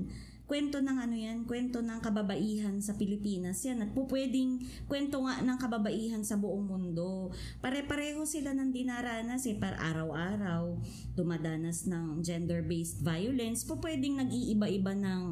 Kwento 0.44 0.84
ng 0.84 0.98
ano 1.00 1.16
yan, 1.16 1.48
kwento 1.48 1.80
ng 1.80 2.04
kababaihan 2.04 2.76
sa 2.84 2.92
Pilipinas 3.00 3.64
yan. 3.64 3.80
At 3.80 3.96
po 3.96 4.04
pwedeng 4.12 4.60
kwento 4.84 5.24
nga 5.24 5.40
ng 5.40 5.56
kababaihan 5.56 6.20
sa 6.20 6.36
buong 6.36 6.68
mundo. 6.68 7.32
Pare-pareho 7.64 8.28
sila 8.28 8.52
ng 8.52 8.68
dinaranas 8.68 9.48
eh, 9.48 9.56
par 9.56 9.80
araw-araw. 9.80 10.76
Dumadanas 11.16 11.88
ng 11.88 12.20
gender-based 12.20 13.00
violence. 13.00 13.64
Po 13.64 13.80
pwedeng 13.80 14.20
nag-iiba-iba 14.20 14.92
ng 14.92 15.24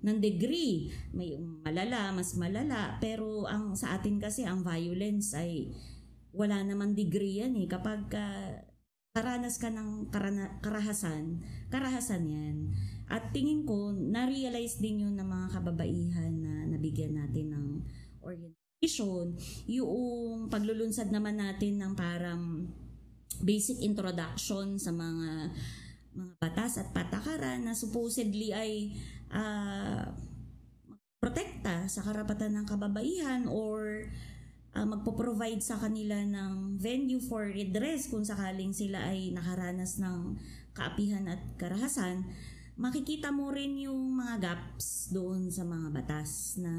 ng 0.00 0.16
degree. 0.18 0.90
May 1.14 1.38
malala, 1.38 2.10
mas 2.10 2.34
malala. 2.34 2.98
Pero 2.98 3.46
ang 3.46 3.78
sa 3.78 3.94
atin 3.94 4.18
kasi, 4.18 4.42
ang 4.42 4.66
violence 4.66 5.30
ay 5.38 5.70
wala 6.34 6.62
naman 6.66 6.98
degree 6.98 7.42
yan 7.42 7.54
eh. 7.54 7.70
Kapag 7.70 8.10
ka, 8.10 8.26
karanas 9.14 9.58
ka 9.58 9.70
ng 9.70 10.10
karana, 10.14 10.58
karahasan, 10.62 11.42
karahasan 11.70 12.24
yan. 12.26 12.56
At 13.10 13.34
tingin 13.34 13.66
ko, 13.66 13.90
na-realize 13.90 14.78
din 14.78 15.02
yun 15.02 15.18
ng 15.18 15.26
mga 15.26 15.46
kababaihan 15.58 16.32
na 16.38 16.54
nabigyan 16.70 17.18
natin 17.18 17.46
ng 17.50 17.66
orientation. 18.22 19.34
Yung 19.66 20.46
paglulunsad 20.46 21.10
naman 21.10 21.42
natin 21.42 21.82
ng 21.82 21.92
parang 21.98 22.70
basic 23.42 23.82
introduction 23.82 24.78
sa 24.78 24.94
mga 24.94 25.50
mga 26.10 26.34
batas 26.42 26.78
at 26.78 26.90
patakaran 26.90 27.66
na 27.66 27.74
supposedly 27.74 28.50
ay 28.50 28.94
ah, 29.30 30.10
protekta 31.22 31.86
sa 31.86 32.00
karapatan 32.02 32.62
ng 32.62 32.66
kababaihan 32.66 33.46
or 33.46 34.06
uh, 34.74 34.86
magpo-provide 34.86 35.62
sa 35.62 35.78
kanila 35.78 36.16
ng 36.22 36.78
venue 36.78 37.20
for 37.20 37.46
redress 37.46 38.08
kung 38.08 38.24
sakaling 38.24 38.72
sila 38.72 39.10
ay 39.10 39.34
nakaranas 39.34 39.98
ng 39.98 40.38
kaapihan 40.72 41.26
at 41.26 41.40
karahasan, 41.58 42.24
makikita 42.80 43.28
mo 43.28 43.52
rin 43.52 43.76
yung 43.84 44.16
mga 44.16 44.40
gaps 44.40 45.12
doon 45.12 45.52
sa 45.52 45.68
mga 45.68 45.92
batas 45.92 46.56
na 46.56 46.72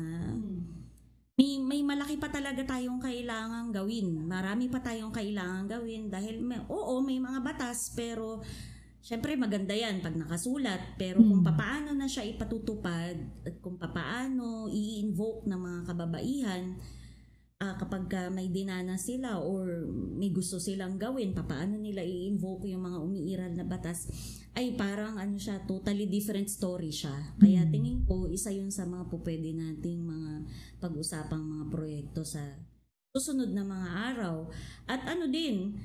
may, 1.37 1.61
may 1.61 1.81
malaki 1.85 2.17
pa 2.17 2.29
talaga 2.33 2.65
tayong 2.65 3.01
kailangang 3.01 3.69
gawin. 3.69 4.25
Marami 4.25 4.69
pa 4.69 4.81
tayong 4.81 5.13
kailangang 5.13 5.79
gawin 5.79 6.09
dahil 6.09 6.41
may, 6.41 6.61
oo, 6.69 7.01
may 7.05 7.21
mga 7.21 7.39
batas 7.45 7.93
pero 7.93 8.41
Siyempre 9.01 9.33
maganda 9.33 9.73
yan 9.73 9.97
pag 9.97 10.13
nakasulat. 10.13 10.93
Pero 10.93 11.25
kung 11.25 11.41
papaano 11.41 11.89
na 11.97 12.05
siya 12.05 12.21
ipatutupad 12.21 13.17
at 13.41 13.55
kung 13.57 13.81
papaano 13.81 14.69
i-invoke 14.69 15.49
ng 15.49 15.57
mga 15.57 15.81
kababaihan 15.89 16.77
ah, 17.61 17.77
kapag 17.77 18.09
ka 18.09 18.21
may 18.33 18.49
dinana 18.49 18.97
sila 18.97 19.37
or 19.37 19.85
may 20.17 20.33
gusto 20.33 20.57
silang 20.57 20.97
gawin, 20.97 21.37
papaano 21.37 21.77
nila 21.77 22.01
i-invoke 22.01 22.65
yung 22.65 22.81
mga 22.81 22.97
umiiral 22.97 23.51
na 23.53 23.61
batas 23.61 24.09
ay 24.57 24.73
parang 24.73 25.21
ano 25.21 25.37
siya, 25.37 25.61
totally 25.69 26.09
different 26.09 26.49
story 26.49 26.89
siya. 26.89 27.13
Kaya 27.37 27.63
tingin 27.69 28.01
ko, 28.03 28.25
isa 28.27 28.49
yun 28.49 28.73
sa 28.73 28.89
mga 28.89 29.07
pupwede 29.07 29.53
nating 29.53 30.01
mga 30.01 30.31
pag-usapang 30.81 31.39
mga 31.39 31.65
proyekto 31.69 32.25
sa 32.25 32.41
susunod 33.13 33.53
na 33.53 33.61
mga 33.61 33.89
araw. 34.11 34.49
At 34.89 35.05
ano 35.05 35.29
din, 35.29 35.77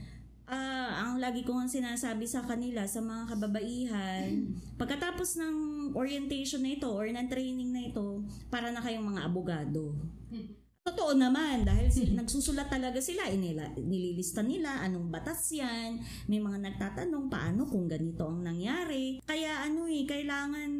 ah, 0.48 1.04
ang 1.04 1.20
lagi 1.20 1.44
ko 1.44 1.60
nga 1.60 1.68
sinasabi 1.68 2.24
sa 2.24 2.42
kanila, 2.42 2.88
sa 2.88 3.04
mga 3.04 3.36
kababaihan, 3.36 4.48
pagkatapos 4.80 5.36
ng 5.38 5.56
orientation 5.92 6.64
na 6.64 6.72
ito 6.72 6.88
or 6.88 7.04
ng 7.04 7.28
training 7.28 7.70
na 7.70 7.84
ito, 7.84 8.24
para 8.48 8.72
na 8.72 8.80
kayong 8.80 9.12
mga 9.12 9.28
abogado. 9.28 9.92
Totoo 10.86 11.18
naman, 11.18 11.66
dahil 11.66 11.90
sil- 11.90 12.14
nagsusulat 12.14 12.70
talaga 12.70 13.02
sila, 13.02 13.26
inila, 13.26 13.74
nililista 13.74 14.38
nila 14.38 14.86
anong 14.86 15.10
batas 15.10 15.50
yan, 15.50 15.98
may 16.30 16.38
mga 16.38 16.62
nagtatanong 16.62 17.26
paano 17.26 17.66
kung 17.66 17.90
ganito 17.90 18.22
ang 18.22 18.46
nangyari. 18.46 19.18
Kaya 19.26 19.66
ano 19.66 19.90
eh, 19.90 20.06
kailangan 20.06 20.70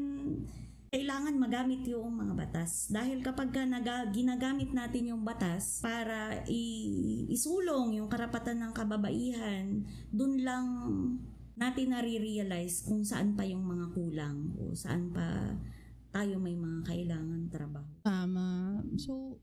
kailangan 0.87 1.35
magamit 1.35 1.83
yung 1.91 2.15
mga 2.15 2.39
batas. 2.39 2.87
Dahil 2.89 3.19
kapag 3.19 3.51
ka 3.51 3.67
naga, 3.67 4.07
ginagamit 4.15 4.71
natin 4.71 5.11
yung 5.11 5.27
batas 5.27 5.83
para 5.83 6.47
i- 6.47 7.27
isulong 7.27 7.99
yung 7.99 8.07
karapatan 8.07 8.63
ng 8.63 8.73
kababaihan, 8.73 9.83
dun 10.15 10.39
lang 10.47 10.67
natin 11.59 11.91
nare-realize 11.91 12.87
kung 12.87 13.03
saan 13.03 13.35
pa 13.35 13.43
yung 13.43 13.67
mga 13.67 13.91
kulang 13.91 14.55
o 14.55 14.71
saan 14.71 15.11
pa 15.11 15.51
tayo 16.15 16.39
may 16.39 16.55
mga 16.55 16.81
kailangan 16.87 17.43
trabaho. 17.51 17.91
Tama. 18.07 18.81
So, 18.97 19.37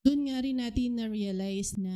dun 0.00 0.26
nga 0.26 0.40
na 0.40 0.48
rin 0.48 0.56
natin 0.56 0.96
na-realize 0.96 1.76
na 1.76 1.92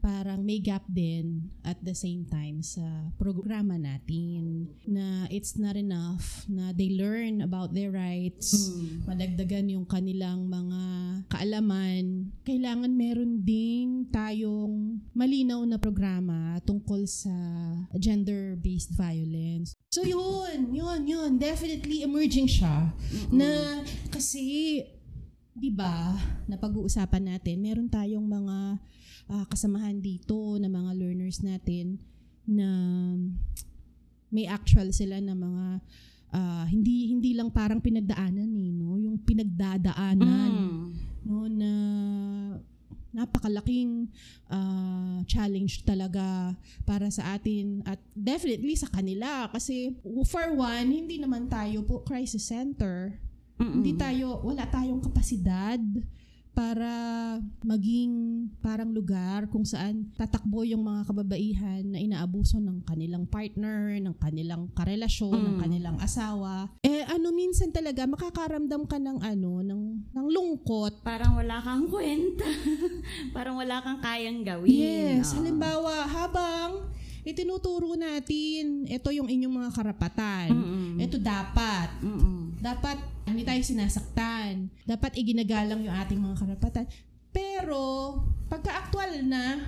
parang 0.00 0.40
may 0.40 0.56
gap 0.56 0.80
din 0.88 1.44
at 1.60 1.76
the 1.84 1.92
same 1.92 2.24
time 2.24 2.64
sa 2.64 2.80
programa 3.20 3.76
natin 3.76 4.72
na 4.88 5.28
it's 5.28 5.60
not 5.60 5.76
enough 5.76 6.48
na 6.48 6.72
they 6.72 6.96
learn 6.96 7.44
about 7.44 7.76
their 7.76 7.92
rights, 7.92 8.72
madagdagan 9.04 9.68
yung 9.68 9.84
kanilang 9.84 10.48
mga 10.48 10.82
kaalaman. 11.28 12.32
Kailangan 12.48 12.96
meron 12.96 13.44
ding 13.44 14.08
tayong 14.08 15.04
malinaw 15.12 15.60
na 15.68 15.76
programa 15.76 16.56
tungkol 16.64 17.04
sa 17.04 17.36
gender-based 17.92 18.96
violence. 18.96 19.76
So 19.92 20.00
yun, 20.00 20.72
yun, 20.72 21.04
yun. 21.04 21.36
Definitely 21.36 22.00
emerging 22.08 22.48
siya 22.48 22.96
na 23.28 23.84
kasi 24.08 24.80
'di 25.56 25.72
ba, 25.72 26.12
na 26.44 26.60
pag-uusapan 26.60 27.32
natin, 27.32 27.64
meron 27.64 27.88
tayong 27.88 28.28
mga 28.28 28.56
ah, 29.32 29.44
kasamahan 29.48 29.98
dito 29.98 30.60
na 30.60 30.68
mga 30.68 30.92
learners 30.94 31.40
natin 31.40 31.96
na 32.46 32.68
may 34.28 34.46
actual 34.46 34.92
sila 34.92 35.18
na 35.18 35.32
mga 35.32 35.64
ah, 36.36 36.64
hindi 36.68 37.08
hindi 37.10 37.32
lang 37.32 37.48
parang 37.48 37.80
pinagdaanan 37.80 38.50
eh, 38.52 38.70
no? 38.76 39.00
Yung 39.00 39.16
pinagdadaanan 39.24 40.52
Mm. 40.56 40.86
no 41.26 41.50
na 41.50 41.72
napakalaking 43.16 44.12
ah, 44.52 45.24
challenge 45.24 45.82
talaga 45.88 46.52
para 46.84 47.08
sa 47.08 47.32
atin 47.34 47.80
at 47.88 47.96
definitely 48.12 48.76
sa 48.76 48.92
kanila 48.92 49.48
kasi 49.48 49.96
for 50.28 50.52
one 50.52 50.92
hindi 50.92 51.16
naman 51.16 51.48
tayo 51.48 51.80
po 51.80 52.04
crisis 52.04 52.44
center 52.44 53.16
Mm-mm. 53.56 53.72
hindi 53.74 53.92
tayo, 53.94 54.40
wala 54.40 54.64
tayong 54.66 55.00
kapasidad 55.00 55.80
para 56.52 56.88
maging 57.60 58.12
parang 58.64 58.88
lugar 58.88 59.44
kung 59.52 59.60
saan 59.62 60.08
tatakbo 60.16 60.64
yung 60.64 60.80
mga 60.82 61.04
kababaihan 61.04 61.84
na 61.84 62.00
inaabuso 62.00 62.56
ng 62.56 62.80
kanilang 62.82 63.28
partner, 63.28 63.92
ng 64.00 64.16
kanilang 64.16 64.72
karelasyon, 64.72 65.36
ng 65.36 65.56
Mm. 65.56 65.60
kanilang 65.60 65.96
asawa. 66.00 66.72
Eh 66.80 67.04
ano 67.04 67.28
minsan 67.30 67.68
talaga 67.68 68.08
makakaramdam 68.08 68.88
ka 68.88 68.96
ng 68.96 69.20
ano, 69.20 69.60
ng 69.60 69.82
ng 70.16 70.26
lungkot. 70.32 71.04
Parang 71.04 71.36
wala 71.36 71.60
kang 71.60 71.92
kwenta. 71.92 72.48
Parang 73.36 73.60
wala 73.60 73.76
kang 73.84 74.00
kayang 74.00 74.40
gawin. 74.40 74.80
Yes, 75.20 75.36
Oo. 75.36 75.44
halimbawa 75.44 76.08
habang 76.08 76.88
itinuturo 77.20 78.00
natin, 78.00 78.88
ito 78.88 79.12
yung 79.12 79.28
inyong 79.28 79.54
mga 79.60 79.70
karapatan. 79.76 80.48
Mm-mm. 80.56 81.04
Ito 81.04 81.20
dapat 81.20 82.00
Mm-mm. 82.00 82.64
dapat 82.64 82.96
hindi 83.26 83.42
tayo 83.42 83.58
sinasaktan. 83.58 84.70
Dapat 84.86 85.18
iginagalang 85.18 85.82
yung 85.82 85.96
ating 85.98 86.22
mga 86.22 86.38
karapatan. 86.46 86.86
Pero, 87.34 87.82
pagka-actual 88.48 89.20
na, 89.26 89.60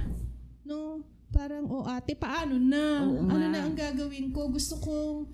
no, 0.62 1.03
parang, 1.35 1.66
o 1.68 1.85
ate, 1.85 2.14
paano 2.16 2.57
na? 2.57 3.05
Oo 3.05 3.29
ano 3.29 3.44
na 3.51 3.66
ang 3.66 3.77
gagawin 3.77 4.33
ko? 4.33 4.49
Gusto 4.49 4.81
kong 4.81 5.29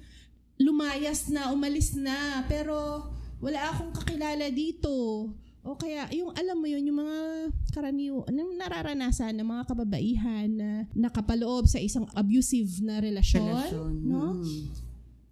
lumayas 0.58 1.30
na, 1.30 1.52
umalis 1.52 1.94
na, 1.94 2.42
pero 2.50 3.06
wala 3.38 3.70
akong 3.70 3.92
kakilala 3.92 4.48
dito. 4.50 4.90
O 5.64 5.76
kaya, 5.76 6.08
yung 6.12 6.32
alam 6.37 6.60
mo 6.60 6.66
yun, 6.68 6.84
yung 6.84 7.00
mga 7.04 7.18
karaniw, 7.72 8.24
nararanasan 8.56 9.37
ng 9.37 9.48
mga 9.48 9.64
kababaihan 9.68 10.48
na 10.48 10.70
nakapaloob 10.92 11.64
sa 11.68 11.80
isang 11.80 12.08
abusive 12.12 12.84
na 12.84 13.00
relasyon. 13.00 13.48
Relasyon. 13.48 13.92
No? 14.04 14.24
Mm. 14.40 14.84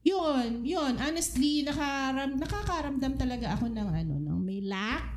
Yun, 0.03 0.67
yun. 0.67 0.99
Honestly, 0.99 1.63
nakaram, 1.63 2.35
nakakaramdam 2.35 3.15
talaga 3.15 3.55
ako 3.55 3.71
ng 3.71 3.89
ano, 3.89 4.15
ng 4.19 4.39
may 4.43 4.59
lack, 4.67 5.15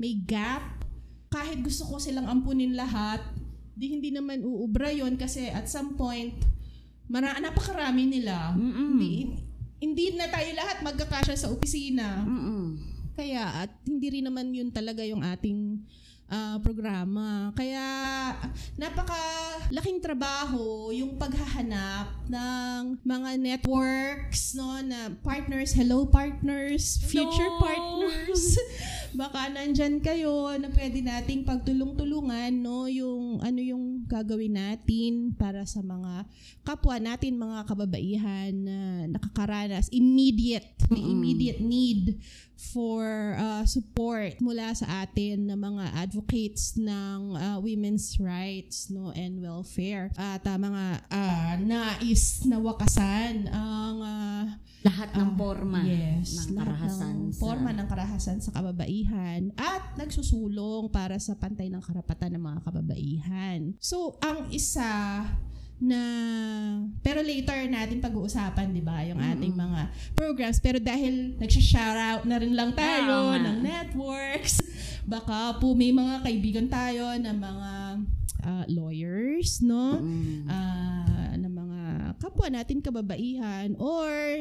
may 0.00 0.16
gap. 0.24 0.80
Kahit 1.28 1.60
gusto 1.60 1.84
ko 1.88 2.00
silang 2.00 2.28
ampunin 2.28 2.72
lahat, 2.72 3.20
di 3.72 3.92
hindi 3.92 4.12
naman 4.12 4.44
uubra 4.44 4.92
yon 4.92 5.16
kasi 5.16 5.48
at 5.48 5.68
some 5.68 5.96
point, 5.96 6.36
mara, 7.12 7.36
napakarami 7.40 8.08
nila. 8.08 8.56
Mm-mm. 8.56 8.96
Hindi, 8.96 9.12
hindi 9.80 10.04
na 10.16 10.28
tayo 10.28 10.48
lahat 10.56 10.80
magkakasya 10.80 11.36
sa 11.36 11.50
opisina. 11.52 12.24
Mm-mm. 12.24 12.80
Kaya, 13.12 13.68
at 13.68 13.72
hindi 13.84 14.08
rin 14.08 14.24
naman 14.28 14.56
yun 14.56 14.72
talaga 14.72 15.04
yung 15.04 15.20
ating 15.20 15.84
ah, 16.32 16.56
programa. 16.64 17.52
Kaya, 17.52 17.84
napaka 18.80 19.20
laking 19.68 20.00
trabaho 20.00 20.88
yung 20.88 21.20
paghahanap 21.20 22.24
ng 22.28 22.96
mga 23.04 23.30
networks, 23.36 24.56
no, 24.56 24.80
na 24.80 25.12
partners, 25.20 25.76
hello 25.76 26.08
partners, 26.08 26.96
future 27.04 27.52
No. 27.52 27.60
partners. 27.60 28.56
Baka 29.20 29.52
nandyan 29.52 30.00
kayo 30.00 30.48
na 30.56 30.72
pwede 30.72 31.04
nating 31.04 31.44
pagtulong-tulungan, 31.44 32.48
no, 32.56 32.88
yung 32.88 33.44
ano 33.44 33.60
yung 33.60 34.08
gagawin 34.08 34.56
natin 34.56 35.36
para 35.36 35.68
sa 35.68 35.84
mga 35.84 36.24
kapwa 36.64 36.96
natin, 36.96 37.36
mga 37.36 37.68
kababaihan 37.68 38.52
na 38.56 38.78
nakakaranas, 39.12 39.92
immediate, 39.92 40.80
may 40.88 41.04
Mm-mm. 41.04 41.12
immediate 41.12 41.60
need 41.60 42.16
for 42.64 43.34
uh, 43.34 43.66
support 43.66 44.38
mula 44.38 44.70
sa 44.72 45.02
atin 45.02 45.44
na 45.44 45.54
mga 45.54 45.90
advocates 45.98 46.78
ng 46.78 47.34
uh, 47.34 47.58
women's 47.58 48.16
rights 48.16 48.86
no 48.88 49.10
and 49.12 49.38
welfare 49.38 50.14
at 50.14 50.40
uh, 50.42 50.54
mga 50.54 50.84
uh, 51.10 51.54
nais 51.58 52.46
na 52.46 52.56
wakasan 52.56 53.46
ang 53.46 53.96
uh, 53.98 54.44
Lahat 54.82 55.14
ng 55.14 55.30
Ah, 55.30 55.38
forma 55.38 55.78
yes, 55.86 56.42
ng 56.42 56.58
karahasan. 56.58 57.14
ng 57.14 57.30
sa- 57.30 57.38
forma 57.38 57.70
ng 57.70 57.86
karahasan 57.86 58.38
sa 58.38 58.50
kababaihan 58.50 59.54
at 59.54 59.94
nagsusulong 59.94 60.90
para 60.90 61.22
sa 61.22 61.38
pantay 61.38 61.70
ng 61.70 61.78
karapatan 61.78 62.34
ng 62.34 62.42
mga 62.42 62.60
kababaihan. 62.66 63.60
So, 63.78 64.18
ang 64.18 64.50
isa 64.50 65.22
na 65.82 66.00
pero 67.00 67.18
later 67.20 67.66
natin 67.66 67.98
pag-uusapan 67.98 68.70
'di 68.70 68.80
ba 68.80 69.02
yung 69.02 69.18
ating 69.18 69.50
mga 69.52 69.80
programs 70.14 70.56
pero 70.56 70.78
dahil 70.78 71.34
nagsha-shoutout 71.36 72.22
na 72.22 72.38
rin 72.38 72.54
lang 72.54 72.70
tayo 72.72 73.02
Oo 73.02 73.30
nga. 73.32 73.42
ng 73.44 73.58
networks 73.60 74.62
baka 75.02 75.58
po 75.58 75.74
may 75.74 75.90
mga 75.90 76.22
kaibigan 76.22 76.66
tayo 76.66 77.18
na 77.18 77.32
mga 77.32 77.72
ah, 78.40 78.64
lawyers 78.66 79.58
no 79.60 79.98
Mm. 79.98 80.46
ah 80.46 81.34
ng 81.34 81.50
mga 81.52 81.80
kapwa 82.16 82.46
natin 82.48 82.78
kababaihan 82.78 83.74
or 83.76 84.38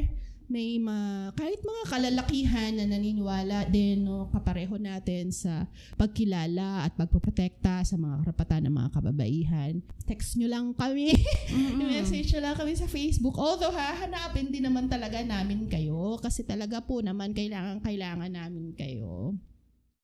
may 0.51 0.75
ma, 0.83 1.31
kahit 1.39 1.63
mga 1.63 1.83
kalalakihan 1.87 2.75
na 2.75 2.83
naniniwala 2.83 3.71
din 3.71 4.03
no 4.03 4.27
kapareho 4.35 4.75
natin 4.75 5.31
sa 5.31 5.71
pagkilala 5.95 6.83
at 6.83 6.91
pagpoprotekta 6.99 7.87
sa 7.87 7.95
mga 7.95 8.27
karapatan 8.27 8.67
ng 8.67 8.75
mga 8.75 8.89
kababaihan. 8.91 9.73
Text 10.03 10.35
nyo 10.35 10.51
lang 10.51 10.75
kami. 10.75 11.15
message 12.01 12.35
nyo 12.35 12.41
lang 12.43 12.59
kami 12.59 12.75
sa 12.75 12.91
Facebook. 12.91 13.39
Although 13.39 13.71
hahanapin 13.71 14.51
din 14.51 14.67
naman 14.67 14.91
talaga 14.91 15.23
namin 15.23 15.71
kayo 15.71 16.19
kasi 16.19 16.43
talaga 16.43 16.83
po 16.83 16.99
naman 16.99 17.31
kailangan 17.31 17.79
kailangan 17.79 18.31
namin 18.35 18.75
kayo. 18.75 19.39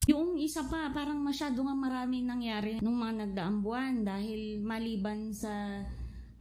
Yung 0.07 0.39
isa 0.39 0.63
pa, 0.71 0.87
parang 0.95 1.19
masyado 1.19 1.59
nga 1.59 1.75
maraming 1.75 2.23
nangyari 2.23 2.79
nung 2.79 2.95
mga 2.95 3.27
nagdaang 3.27 3.59
buwan 3.59 4.07
dahil 4.07 4.63
maliban 4.63 5.35
sa 5.35 5.83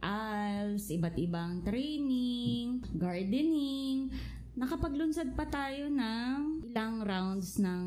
ALS, 0.01 0.93
iba't 0.93 1.17
ibang 1.17 1.65
training, 1.65 2.81
gardening, 2.93 4.13
nakapaglunsad 4.53 5.33
pa 5.33 5.45
tayo 5.49 5.89
ng 5.89 6.65
ilang 6.69 7.01
rounds 7.01 7.57
ng 7.57 7.85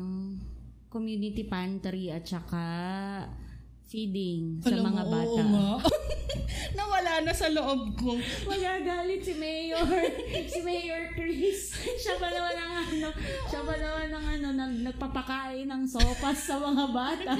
community 0.91 1.47
pantry 1.47 2.11
at 2.11 2.27
saka 2.27 2.63
feeding 3.87 4.59
sa 4.63 4.75
Alam 4.75 4.91
mga 4.91 5.03
mo, 5.03 5.11
bata. 5.11 5.41
oo. 5.43 5.77
Nawala 6.77 7.23
na 7.23 7.33
sa 7.35 7.51
loob 7.51 7.95
ko. 7.99 8.15
Magagalit 8.47 9.21
si 9.23 9.35
Mayor. 9.35 9.83
si 10.47 10.59
Mayor 10.63 11.11
Chris. 11.15 11.75
Siya 11.75 12.15
pa 12.15 12.27
naman 12.31 12.55
ang 12.55 12.73
ano, 12.87 13.09
siya 13.47 13.61
pa 13.63 13.75
naman 13.75 14.09
ang 14.11 14.25
ano, 14.39 14.47
nag, 14.55 14.73
nagpapakain 14.91 15.67
ng 15.67 15.83
sopas 15.87 16.39
sa 16.39 16.55
mga 16.59 16.85
bata. 16.91 17.33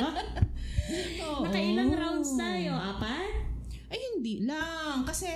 Oo. 1.23 1.47
Nakailang 1.47 1.91
rounds 1.95 2.35
tayo? 2.35 2.75
Apat? 2.75 3.50
Ay, 3.91 3.99
hindi 4.09 4.39
lang. 4.41 5.03
Kasi, 5.03 5.27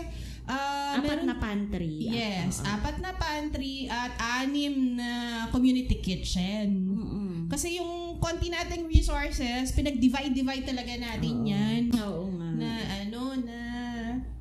ah, 0.45 0.95
Apat 0.95 1.03
meron- 1.21 1.27
na 1.27 1.35
pantry. 1.35 2.07
Yes, 2.07 2.59
Oo. 2.59 2.71
apat 2.71 2.97
na 2.97 3.11
pantry 3.13 3.85
at 3.85 4.15
anim 4.39 4.95
na 4.95 5.09
community 5.49 5.99
kitchen. 5.99 6.87
Mm-mm. 6.87 7.31
Kasi 7.45 7.77
yung 7.77 8.15
konti 8.17 8.47
nating 8.47 8.87
resources, 8.87 9.69
pinag-divide-divide 9.69 10.65
talaga 10.65 10.95
natin 10.95 11.35
yan. 11.43 11.81
Oo 11.93 12.31
nga. 12.33 12.49
Na 12.55 12.71
ano, 12.97 13.21
na 13.37 13.59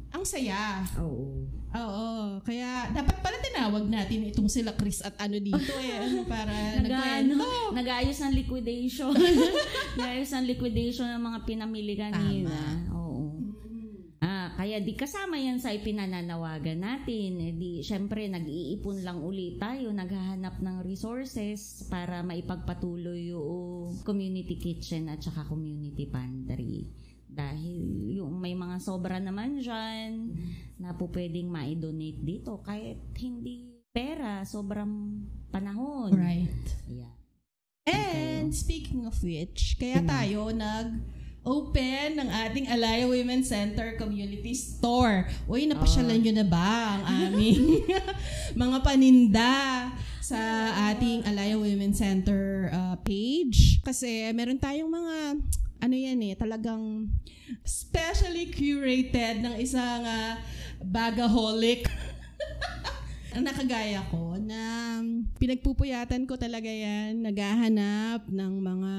ang 0.08 0.22
saya. 0.22 0.86
Oo. 0.96 1.42
Oo. 1.74 2.06
Kaya 2.40 2.86
dapat 2.88 3.18
pala 3.18 3.34
tinawag 3.42 3.84
natin 3.84 4.30
itong 4.30 4.46
sila 4.46 4.70
Chris 4.72 5.02
at 5.02 5.18
ano 5.18 5.34
dito 5.36 5.58
eh. 5.74 5.98
Ano, 6.06 6.22
para 6.22 6.54
nagkwento. 6.78 7.74
nag-ayos 7.74 8.22
ng 8.22 8.34
liquidation. 8.36 9.10
nag-ayos 9.98 10.30
ng 10.30 10.46
liquidation 10.46 11.10
ng 11.10 11.22
mga 11.24 11.38
pinamili 11.42 11.98
kanina. 11.98 12.54
Oo. 12.88 12.93
Kaya 14.54 14.78
di 14.78 14.94
kasama 14.94 15.34
yan 15.34 15.58
sa 15.58 15.74
ipinananawagan 15.74 16.78
natin. 16.78 17.42
Eh, 17.42 17.52
di, 17.58 17.72
syempre, 17.82 18.30
nag-iipon 18.30 19.02
lang 19.02 19.18
ulit 19.18 19.58
tayo, 19.58 19.90
naghahanap 19.90 20.62
ng 20.62 20.78
resources 20.86 21.82
para 21.90 22.22
maipagpatuloy 22.22 23.34
yung 23.34 23.98
community 24.06 24.54
kitchen 24.54 25.10
at 25.10 25.18
saka 25.18 25.42
community 25.50 26.06
pantry. 26.06 26.86
Dahil 27.26 28.14
yung 28.14 28.38
may 28.38 28.54
mga 28.54 28.78
sobra 28.78 29.18
naman 29.18 29.58
dyan 29.58 30.30
na 30.78 30.94
po 30.94 31.10
pwedeng 31.10 31.50
ma-donate 31.50 32.22
dito 32.22 32.62
kahit 32.62 33.02
hindi 33.18 33.74
pera, 33.90 34.46
sobrang 34.46 35.22
panahon. 35.50 36.14
Right. 36.14 36.66
Yeah. 36.86 37.14
And 37.90 38.54
speaking 38.54 39.06
of 39.06 39.18
which, 39.18 39.78
kaya 39.82 39.98
tayo 40.02 40.54
nag 40.54 41.13
open 41.44 42.16
ng 42.16 42.28
ating 42.48 42.66
Alaya 42.72 43.04
Women's 43.04 43.52
Center 43.52 43.94
Community 44.00 44.56
Store. 44.56 45.28
Uy, 45.44 45.68
napasyalan 45.68 46.24
nyo 46.24 46.32
na 46.40 46.46
ba 46.48 46.98
ang 46.98 47.02
aming 47.28 47.84
mga 48.64 48.76
paninda 48.80 49.52
sa 50.24 50.40
ating 50.90 51.28
Alaya 51.28 51.60
Women's 51.60 52.00
Center 52.00 52.72
uh, 52.72 52.96
page? 53.04 53.84
Kasi 53.84 54.32
meron 54.32 54.56
tayong 54.56 54.88
mga 54.88 55.16
ano 55.84 55.94
yan 56.00 56.16
eh, 56.24 56.32
talagang 56.32 57.12
specially 57.60 58.48
curated 58.48 59.44
ng 59.44 59.60
isang 59.60 60.00
uh, 60.00 60.40
bagaholic 60.80 61.84
ang 63.34 63.42
nakagaya 63.42 63.98
ko 64.14 64.38
na 64.38 65.02
pinagpupuyatan 65.42 66.22
ko 66.22 66.38
talaga 66.38 66.70
yan, 66.70 67.18
naghahanap 67.18 68.30
ng 68.30 68.52
mga 68.62 68.94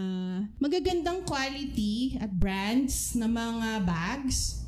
magagandang 0.60 1.24
quality 1.24 2.20
at 2.20 2.28
brands 2.36 3.16
na 3.16 3.32
mga 3.32 3.88
bags. 3.88 4.68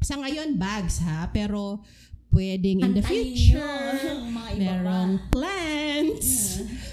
Sa 0.00 0.16
ngayon, 0.16 0.56
bags 0.56 1.04
ha, 1.04 1.28
pero 1.28 1.84
pwedeng 2.32 2.80
in 2.80 2.96
the 2.96 3.04
future, 3.04 3.60
ang 4.08 4.32
mga 4.32 4.50
iba 4.56 4.74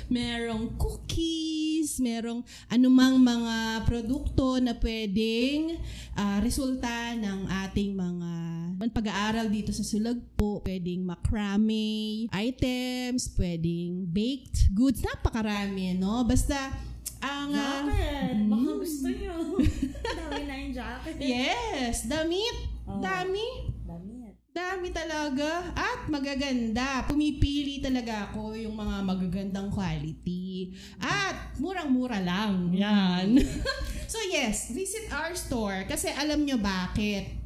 merong 0.09 0.73
cookies, 0.75 2.01
merong 2.01 2.41
anumang 2.67 3.21
mga 3.21 3.85
produkto 3.85 4.57
na 4.57 4.73
pwedeng 4.81 5.77
ah, 6.17 6.41
resulta 6.41 7.13
ng 7.15 7.45
ating 7.69 7.93
mga 7.93 8.31
pag-aaral 8.89 9.47
dito 9.51 9.69
sa 9.69 9.85
Sulagpo, 9.85 10.65
pwedeng 10.65 11.05
macrame 11.05 12.25
items, 12.33 13.29
pwedeng 13.37 14.09
baked 14.09 14.73
goods, 14.73 15.05
napakarami, 15.05 15.93
no? 15.95 16.25
Basta, 16.25 16.73
ang... 17.21 17.51
ah, 17.53 17.85
Jacket! 17.85 18.35
Baka 18.49 18.71
gusto 18.79 19.07
nyo. 19.11 19.35
Dami 20.19 20.41
na 20.47 20.55
yung 20.57 20.73
jacket. 20.73 21.15
yes, 21.19 22.07
damit. 22.07 22.55
Oh. 22.87 23.03
Dami. 23.03 23.78
Dami 24.59 24.91
talaga. 24.91 25.71
At 25.71 26.11
magaganda. 26.11 27.07
Pumipili 27.07 27.79
talaga 27.79 28.27
ako 28.27 28.59
yung 28.59 28.75
mga 28.75 29.07
magagandang 29.07 29.71
quality. 29.71 30.75
At 30.99 31.55
murang-mura 31.63 32.19
lang. 32.19 32.75
Yan. 32.75 33.39
so 34.11 34.19
yes, 34.27 34.75
visit 34.75 35.07
our 35.15 35.31
store. 35.31 35.87
Kasi 35.87 36.11
alam 36.11 36.43
nyo 36.43 36.59
bakit. 36.59 37.39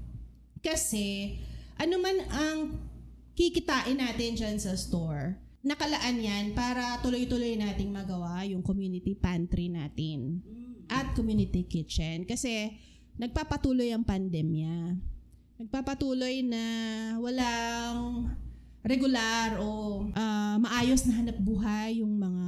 Kasi 0.66 1.38
ano 1.78 2.02
man 2.02 2.18
ang 2.34 2.82
kikitain 3.38 4.02
natin 4.02 4.34
dyan 4.34 4.58
sa 4.58 4.74
store, 4.74 5.38
nakalaan 5.62 6.18
yan 6.18 6.46
para 6.58 6.98
tuloy-tuloy 7.06 7.62
nating 7.62 7.94
magawa 7.94 8.42
yung 8.46 8.66
community 8.66 9.14
pantry 9.14 9.70
natin 9.70 10.42
at 10.90 11.14
community 11.14 11.62
kitchen. 11.70 12.26
Kasi 12.26 12.74
nagpapatuloy 13.22 13.94
ang 13.94 14.02
pandemya. 14.02 15.13
Nagpapatuloy 15.62 16.42
na 16.42 16.64
walang 17.22 18.30
regular 18.84 19.64
o 19.64 20.04
ah, 20.12 20.60
maayos 20.60 21.08
na 21.08 21.16
hanap 21.16 21.40
buhay 21.40 22.04
yung 22.04 22.20
mga 22.20 22.48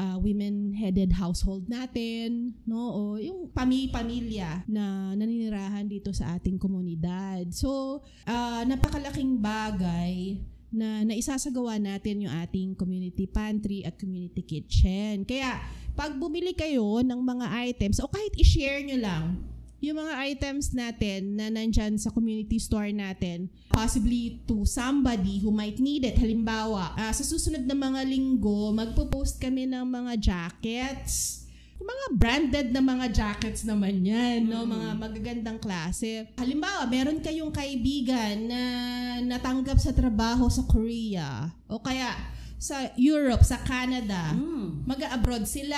ah, 0.00 0.16
women-headed 0.16 1.12
household 1.12 1.68
natin, 1.68 2.56
no? 2.64 2.80
O 2.96 3.00
yung 3.20 3.52
pami-pamilya 3.52 4.64
na 4.64 5.12
naninirahan 5.12 5.84
dito 5.84 6.14
sa 6.16 6.38
ating 6.40 6.56
komunidad. 6.56 7.50
So, 7.52 8.00
ah, 8.24 8.64
napakalaking 8.64 9.36
bagay 9.36 10.40
na 10.72 11.04
naisasagawa 11.04 11.78
natin 11.78 12.26
yung 12.26 12.34
ating 12.42 12.74
community 12.74 13.28
pantry 13.28 13.84
at 13.84 14.00
community 14.00 14.42
kitchen. 14.42 15.24
Kaya, 15.28 15.60
pag 15.96 16.16
bumili 16.16 16.52
kayo 16.52 17.00
ng 17.00 17.20
mga 17.20 17.46
items, 17.68 18.00
o 18.00 18.10
kahit 18.10 18.32
i-share 18.36 18.84
nyo 18.84 18.98
lang, 19.00 19.24
yung 19.78 20.00
mga 20.00 20.14
items 20.24 20.72
natin 20.72 21.36
na 21.36 21.52
nandyan 21.52 22.00
sa 22.00 22.08
community 22.08 22.56
store 22.56 22.90
natin, 22.90 23.52
possibly 23.68 24.40
to 24.48 24.64
somebody 24.64 25.38
who 25.38 25.52
might 25.52 25.76
need 25.76 26.02
it. 26.02 26.16
Halimbawa, 26.16 26.96
ah, 26.96 27.12
sa 27.12 27.20
susunod 27.20 27.62
na 27.62 27.76
mga 27.76 28.02
linggo, 28.02 28.72
magpo-post 28.72 29.36
kami 29.36 29.68
ng 29.68 29.84
mga 29.84 30.12
jackets. 30.16 31.44
Yung 31.76 31.92
mga 31.92 32.06
branded 32.16 32.68
na 32.72 32.80
mga 32.80 33.06
jackets 33.12 33.60
naman 33.62 34.00
yan, 34.00 34.48
no? 34.48 34.64
Mga 34.64 34.96
magagandang 34.96 35.60
klase. 35.60 36.24
Halimbawa, 36.40 36.88
meron 36.88 37.20
kayong 37.20 37.52
kaibigan 37.52 38.48
na 38.48 38.60
natanggap 39.20 39.76
sa 39.76 39.92
trabaho 39.92 40.48
sa 40.48 40.64
Korea 40.64 41.52
o 41.68 41.76
kaya 41.76 42.16
sa 42.56 42.88
Europe, 42.96 43.44
sa 43.44 43.60
Canada 43.60 44.32
Mm. 44.32 44.88
mag-abroad 44.88 45.44
sila. 45.44 45.76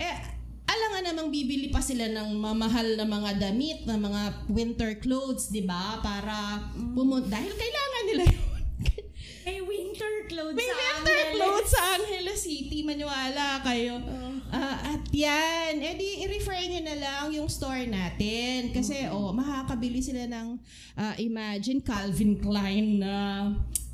Eh, 0.00 0.35
alam 0.66 0.88
nga 0.92 1.02
namang 1.04 1.30
bibili 1.30 1.70
pa 1.70 1.78
sila 1.78 2.10
ng 2.10 2.34
mamahal 2.34 2.98
na 2.98 3.06
mga 3.06 3.30
damit, 3.38 3.86
na 3.86 3.94
mga 3.94 4.22
winter 4.50 4.98
clothes, 4.98 5.48
di 5.48 5.62
ba? 5.62 6.02
Para 6.02 6.66
pumunta. 6.74 7.38
Dahil 7.38 7.54
kailangan 7.54 8.02
nila 8.04 8.24
yun. 8.26 8.44
May 9.46 9.62
winter 9.62 10.26
clothes 10.26 10.58
May 10.58 10.66
sa 10.66 10.74
winter 10.74 11.14
Angeles. 11.14 11.32
clothes 11.32 11.70
sa 11.70 11.80
Angeles 11.94 12.40
City. 12.42 12.82
Maniwala 12.82 13.62
kayo. 13.62 14.02
Ah, 14.50 14.90
at 14.90 15.06
yan. 15.14 15.78
Eh 15.78 15.94
di, 15.94 16.26
i-refer 16.26 16.58
nyo 16.66 16.82
na 16.82 16.96
lang 16.98 17.24
yung 17.30 17.46
store 17.46 17.86
natin. 17.86 18.74
Kasi, 18.74 19.06
oh, 19.06 19.30
makakabili 19.30 20.02
sila 20.02 20.26
ng, 20.26 20.58
ah, 20.98 21.14
imagine, 21.16 21.78
Calvin 21.78 22.42
Klein 22.42 22.98
na 22.98 23.14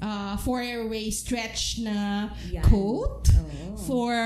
ah, 0.00 0.40
four-way 0.40 1.12
stretch 1.12 1.84
na 1.84 2.32
Yan. 2.48 2.64
coat 2.64 3.28
Oo. 3.28 3.76
for 3.76 4.16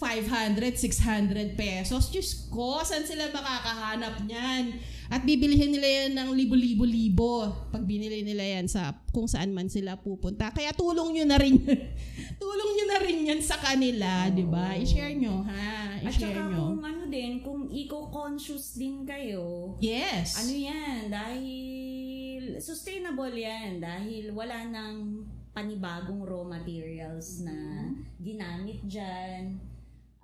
500, 0.00 0.80
600 0.80 1.52
pesos. 1.54 2.08
Diyos 2.08 2.48
ko, 2.48 2.80
saan 2.80 3.04
sila 3.04 3.28
makakahanap 3.28 4.24
niyan? 4.24 4.80
At 5.10 5.26
bibilihin 5.26 5.74
nila 5.74 5.84
yan 5.84 6.16
ng 6.16 6.30
libo-libo-libo 6.32 7.50
pag 7.68 7.82
binili 7.82 8.22
nila 8.22 8.40
yan 8.40 8.64
sa 8.64 8.94
kung 9.10 9.26
saan 9.26 9.50
man 9.50 9.68
sila 9.68 9.98
pupunta. 9.98 10.48
Kaya 10.48 10.70
tulong 10.72 11.12
nyo 11.12 11.24
na 11.26 11.36
rin 11.36 11.58
tulong 12.42 12.70
nyo 12.72 12.84
na 12.86 12.98
rin 13.02 13.18
yan 13.28 13.42
sa 13.42 13.58
kanila, 13.58 14.30
di 14.30 14.46
ba? 14.46 14.72
I-share 14.72 15.12
nyo, 15.12 15.42
ha? 15.42 15.98
At 16.00 16.14
I-share 16.14 16.30
saka 16.32 16.48
nyo. 16.48 16.62
kung 16.72 16.80
ano 16.80 17.02
din, 17.06 17.32
kung 17.42 17.66
eco-conscious 17.68 18.78
din 18.78 19.02
kayo, 19.02 19.74
Yes. 19.82 20.38
ano 20.38 20.54
yan, 20.54 21.10
dahil 21.10 22.56
sustainable 22.56 23.34
yan, 23.34 23.82
dahil 23.82 24.30
wala 24.30 24.62
nang 24.64 25.26
panibagong 25.50 26.22
raw 26.22 26.46
materials 26.46 27.42
na 27.42 27.82
ginamit 28.16 28.78
dyan. 28.86 29.58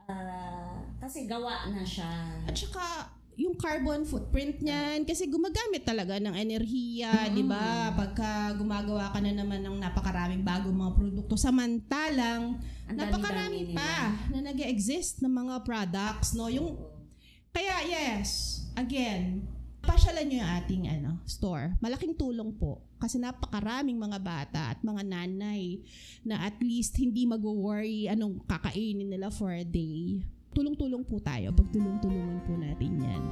Ah, 0.06 0.86
kasi 1.02 1.26
gawa 1.26 1.66
na 1.70 1.82
siya. 1.82 2.06
At 2.46 2.54
saka, 2.54 3.10
yung 3.36 3.52
carbon 3.58 4.06
footprint 4.08 4.64
niyan, 4.64 5.04
kasi 5.04 5.28
gumagamit 5.28 5.84
talaga 5.84 6.16
ng 6.16 6.32
enerhiya, 6.32 7.28
di 7.28 7.44
ba? 7.44 7.92
Pagka 7.92 8.56
gumagawa 8.56 9.12
ka 9.12 9.20
na 9.20 9.34
naman 9.34 9.60
ng 9.60 9.76
napakaraming 9.76 10.40
bagong 10.40 10.72
mga 10.72 10.92
produkto, 10.96 11.34
samantalang 11.36 12.56
Ang 12.88 12.96
napakarami 12.96 13.74
nila. 13.74 13.76
pa 13.76 13.94
na 14.32 14.40
nag 14.40 14.58
exist 14.64 15.20
ng 15.20 15.28
mga 15.28 15.68
products, 15.68 16.32
no? 16.32 16.48
Yung, 16.48 16.80
kaya 17.52 17.84
yes, 17.84 18.62
again, 18.72 19.44
pasyalan 19.86 20.26
nyo 20.26 20.36
yung 20.42 20.52
ating 20.60 20.82
ano, 20.90 21.10
store. 21.24 21.78
Malaking 21.78 22.18
tulong 22.18 22.50
po. 22.58 22.82
Kasi 22.98 23.22
napakaraming 23.22 23.96
mga 23.96 24.18
bata 24.18 24.60
at 24.74 24.78
mga 24.82 25.06
nanay 25.06 25.80
na 26.26 26.42
at 26.42 26.58
least 26.58 26.98
hindi 26.98 27.24
mag-worry 27.24 28.10
anong 28.10 28.42
kakainin 28.50 29.06
nila 29.06 29.30
for 29.30 29.54
a 29.54 29.62
day. 29.64 30.20
Tulong-tulong 30.52 31.06
po 31.06 31.22
tayo. 31.22 31.54
Pagtulong-tulungan 31.54 32.40
po 32.44 32.52
natin 32.58 32.92
yan. 33.00 33.22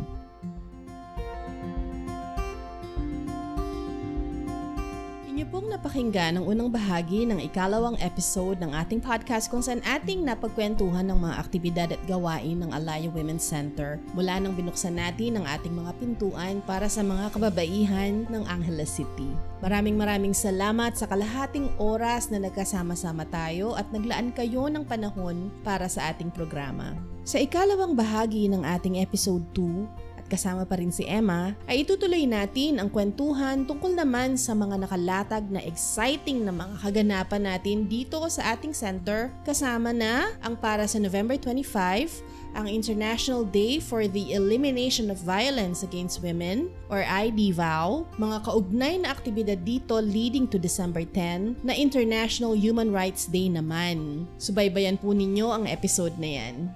Inyo 5.35 5.51
pong 5.51 5.67
napakinggan 5.67 6.39
ang 6.39 6.47
unang 6.47 6.71
bahagi 6.71 7.27
ng 7.27 7.43
ikalawang 7.51 7.99
episode 7.99 8.55
ng 8.63 8.71
ating 8.71 9.03
podcast 9.03 9.51
kung 9.51 9.59
saan 9.59 9.83
ating 9.83 10.23
napagkwentuhan 10.23 11.11
ng 11.11 11.27
mga 11.27 11.35
aktibidad 11.43 11.89
at 11.91 11.99
gawain 12.07 12.63
ng 12.63 12.71
Alaya 12.71 13.11
Women's 13.11 13.43
Center 13.43 13.99
mula 14.15 14.39
nang 14.39 14.55
binuksan 14.55 14.95
natin 14.95 15.43
ang 15.43 15.47
ating 15.51 15.75
mga 15.75 15.91
pintuan 15.99 16.63
para 16.63 16.87
sa 16.87 17.03
mga 17.03 17.35
kababaihan 17.35 18.31
ng 18.31 18.47
Angeles 18.47 18.95
City. 18.95 19.27
Maraming 19.59 19.99
maraming 19.99 20.39
salamat 20.39 20.95
sa 20.95 21.11
kalahating 21.11 21.67
oras 21.83 22.31
na 22.31 22.39
nagkasama-sama 22.39 23.27
tayo 23.27 23.75
at 23.75 23.91
naglaan 23.91 24.31
kayo 24.31 24.71
ng 24.71 24.87
panahon 24.87 25.51
para 25.67 25.91
sa 25.91 26.15
ating 26.15 26.31
programa. 26.31 26.95
Sa 27.27 27.43
ikalawang 27.43 27.99
bahagi 27.99 28.47
ng 28.47 28.63
ating 28.63 29.03
episode 29.03 29.43
2, 29.51 30.14
at 30.25 30.33
kasama 30.33 30.65
pa 30.65 30.81
rin 30.81 30.89
si 30.89 31.05
Emma, 31.05 31.53
ay 31.69 31.85
itutuloy 31.85 32.25
natin 32.25 32.81
ang 32.81 32.89
kwentuhan 32.89 33.69
tungkol 33.69 33.93
naman 33.93 34.41
sa 34.41 34.57
mga 34.57 34.89
nakalatag 34.89 35.45
na 35.53 35.61
exciting 35.61 36.49
na 36.49 36.53
mga 36.57 36.81
kaganapan 36.81 37.45
natin 37.45 37.85
dito 37.85 38.17
sa 38.33 38.57
ating 38.57 38.73
center 38.73 39.29
kasama 39.45 39.93
na 39.93 40.33
ang 40.41 40.57
para 40.57 40.89
sa 40.89 40.97
November 40.97 41.37
25 41.37 42.25
ang 42.55 42.71
International 42.71 43.43
Day 43.43 43.83
for 43.83 44.07
the 44.07 44.33
Elimination 44.33 45.11
of 45.11 45.21
Violence 45.21 45.83
Against 45.83 46.23
Women 46.23 46.71
or 46.87 47.03
IDVAW, 47.03 48.07
mga 48.15 48.39
kaugnay 48.47 49.03
na 49.03 49.11
aktibidad 49.11 49.61
dito 49.67 49.99
leading 49.99 50.47
to 50.47 50.57
December 50.57 51.03
10 51.03 51.67
na 51.67 51.75
International 51.75 52.55
Human 52.55 52.95
Rights 52.95 53.27
Day 53.27 53.51
naman. 53.51 54.25
Subaybayan 54.39 54.97
po 55.03 55.11
ninyo 55.13 55.51
ang 55.51 55.65
episode 55.67 56.15
na 56.17 56.31
yan. 56.31 56.71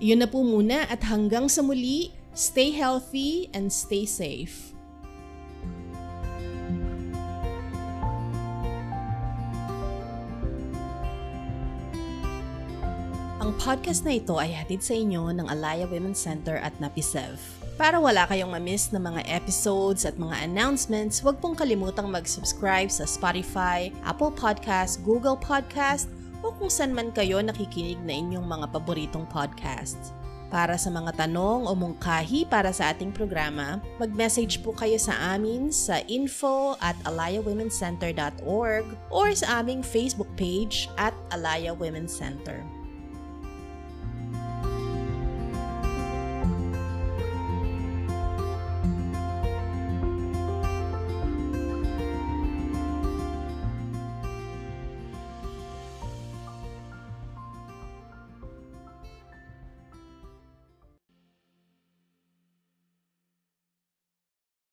Iyon 0.00 0.24
na 0.24 0.28
po 0.32 0.40
muna 0.40 0.88
at 0.88 1.04
hanggang 1.04 1.44
sa 1.52 1.60
muli, 1.60 2.08
stay 2.40 2.72
healthy 2.72 3.52
and 3.52 3.68
stay 3.68 4.08
safe. 4.08 4.72
Ang 13.44 13.52
podcast 13.60 14.08
na 14.08 14.16
ito 14.16 14.40
ay 14.40 14.56
hatid 14.56 14.80
sa 14.80 14.96
inyo 14.96 15.36
ng 15.36 15.52
Alaya 15.52 15.84
Women's 15.84 16.16
Center 16.16 16.56
at 16.64 16.72
Napisev. 16.80 17.36
Para 17.76 18.00
wala 18.00 18.24
kayong 18.24 18.52
mamiss 18.52 18.88
na 18.88 19.00
mga 19.00 19.20
episodes 19.28 20.08
at 20.08 20.16
mga 20.16 20.40
announcements, 20.40 21.20
huwag 21.20 21.40
pong 21.44 21.56
kalimutang 21.56 22.08
mag-subscribe 22.08 22.88
sa 22.88 23.04
Spotify, 23.04 23.92
Apple 24.04 24.32
Podcast, 24.32 25.04
Google 25.04 25.36
Podcast, 25.36 26.08
o 26.40 26.52
kung 26.56 26.72
saan 26.72 26.96
man 26.96 27.12
kayo 27.12 27.40
nakikinig 27.44 28.00
na 28.04 28.16
inyong 28.16 28.48
mga 28.48 28.66
paboritong 28.72 29.28
podcasts. 29.28 30.12
Para 30.50 30.74
sa 30.74 30.90
mga 30.90 31.14
tanong 31.14 31.70
o 31.70 31.72
mungkahi 31.78 32.42
para 32.50 32.74
sa 32.74 32.90
ating 32.90 33.14
programa, 33.14 33.78
mag-message 34.02 34.58
po 34.66 34.74
kayo 34.74 34.98
sa 34.98 35.38
amin 35.38 35.70
sa 35.70 36.02
info 36.10 36.74
at 36.82 36.98
alayawomencenter.org 37.06 38.86
or 39.14 39.30
sa 39.30 39.62
aming 39.62 39.86
Facebook 39.86 40.28
page 40.34 40.90
at 40.98 41.14
Alaya 41.30 41.70
Women's 41.70 42.10
Center. 42.10 42.66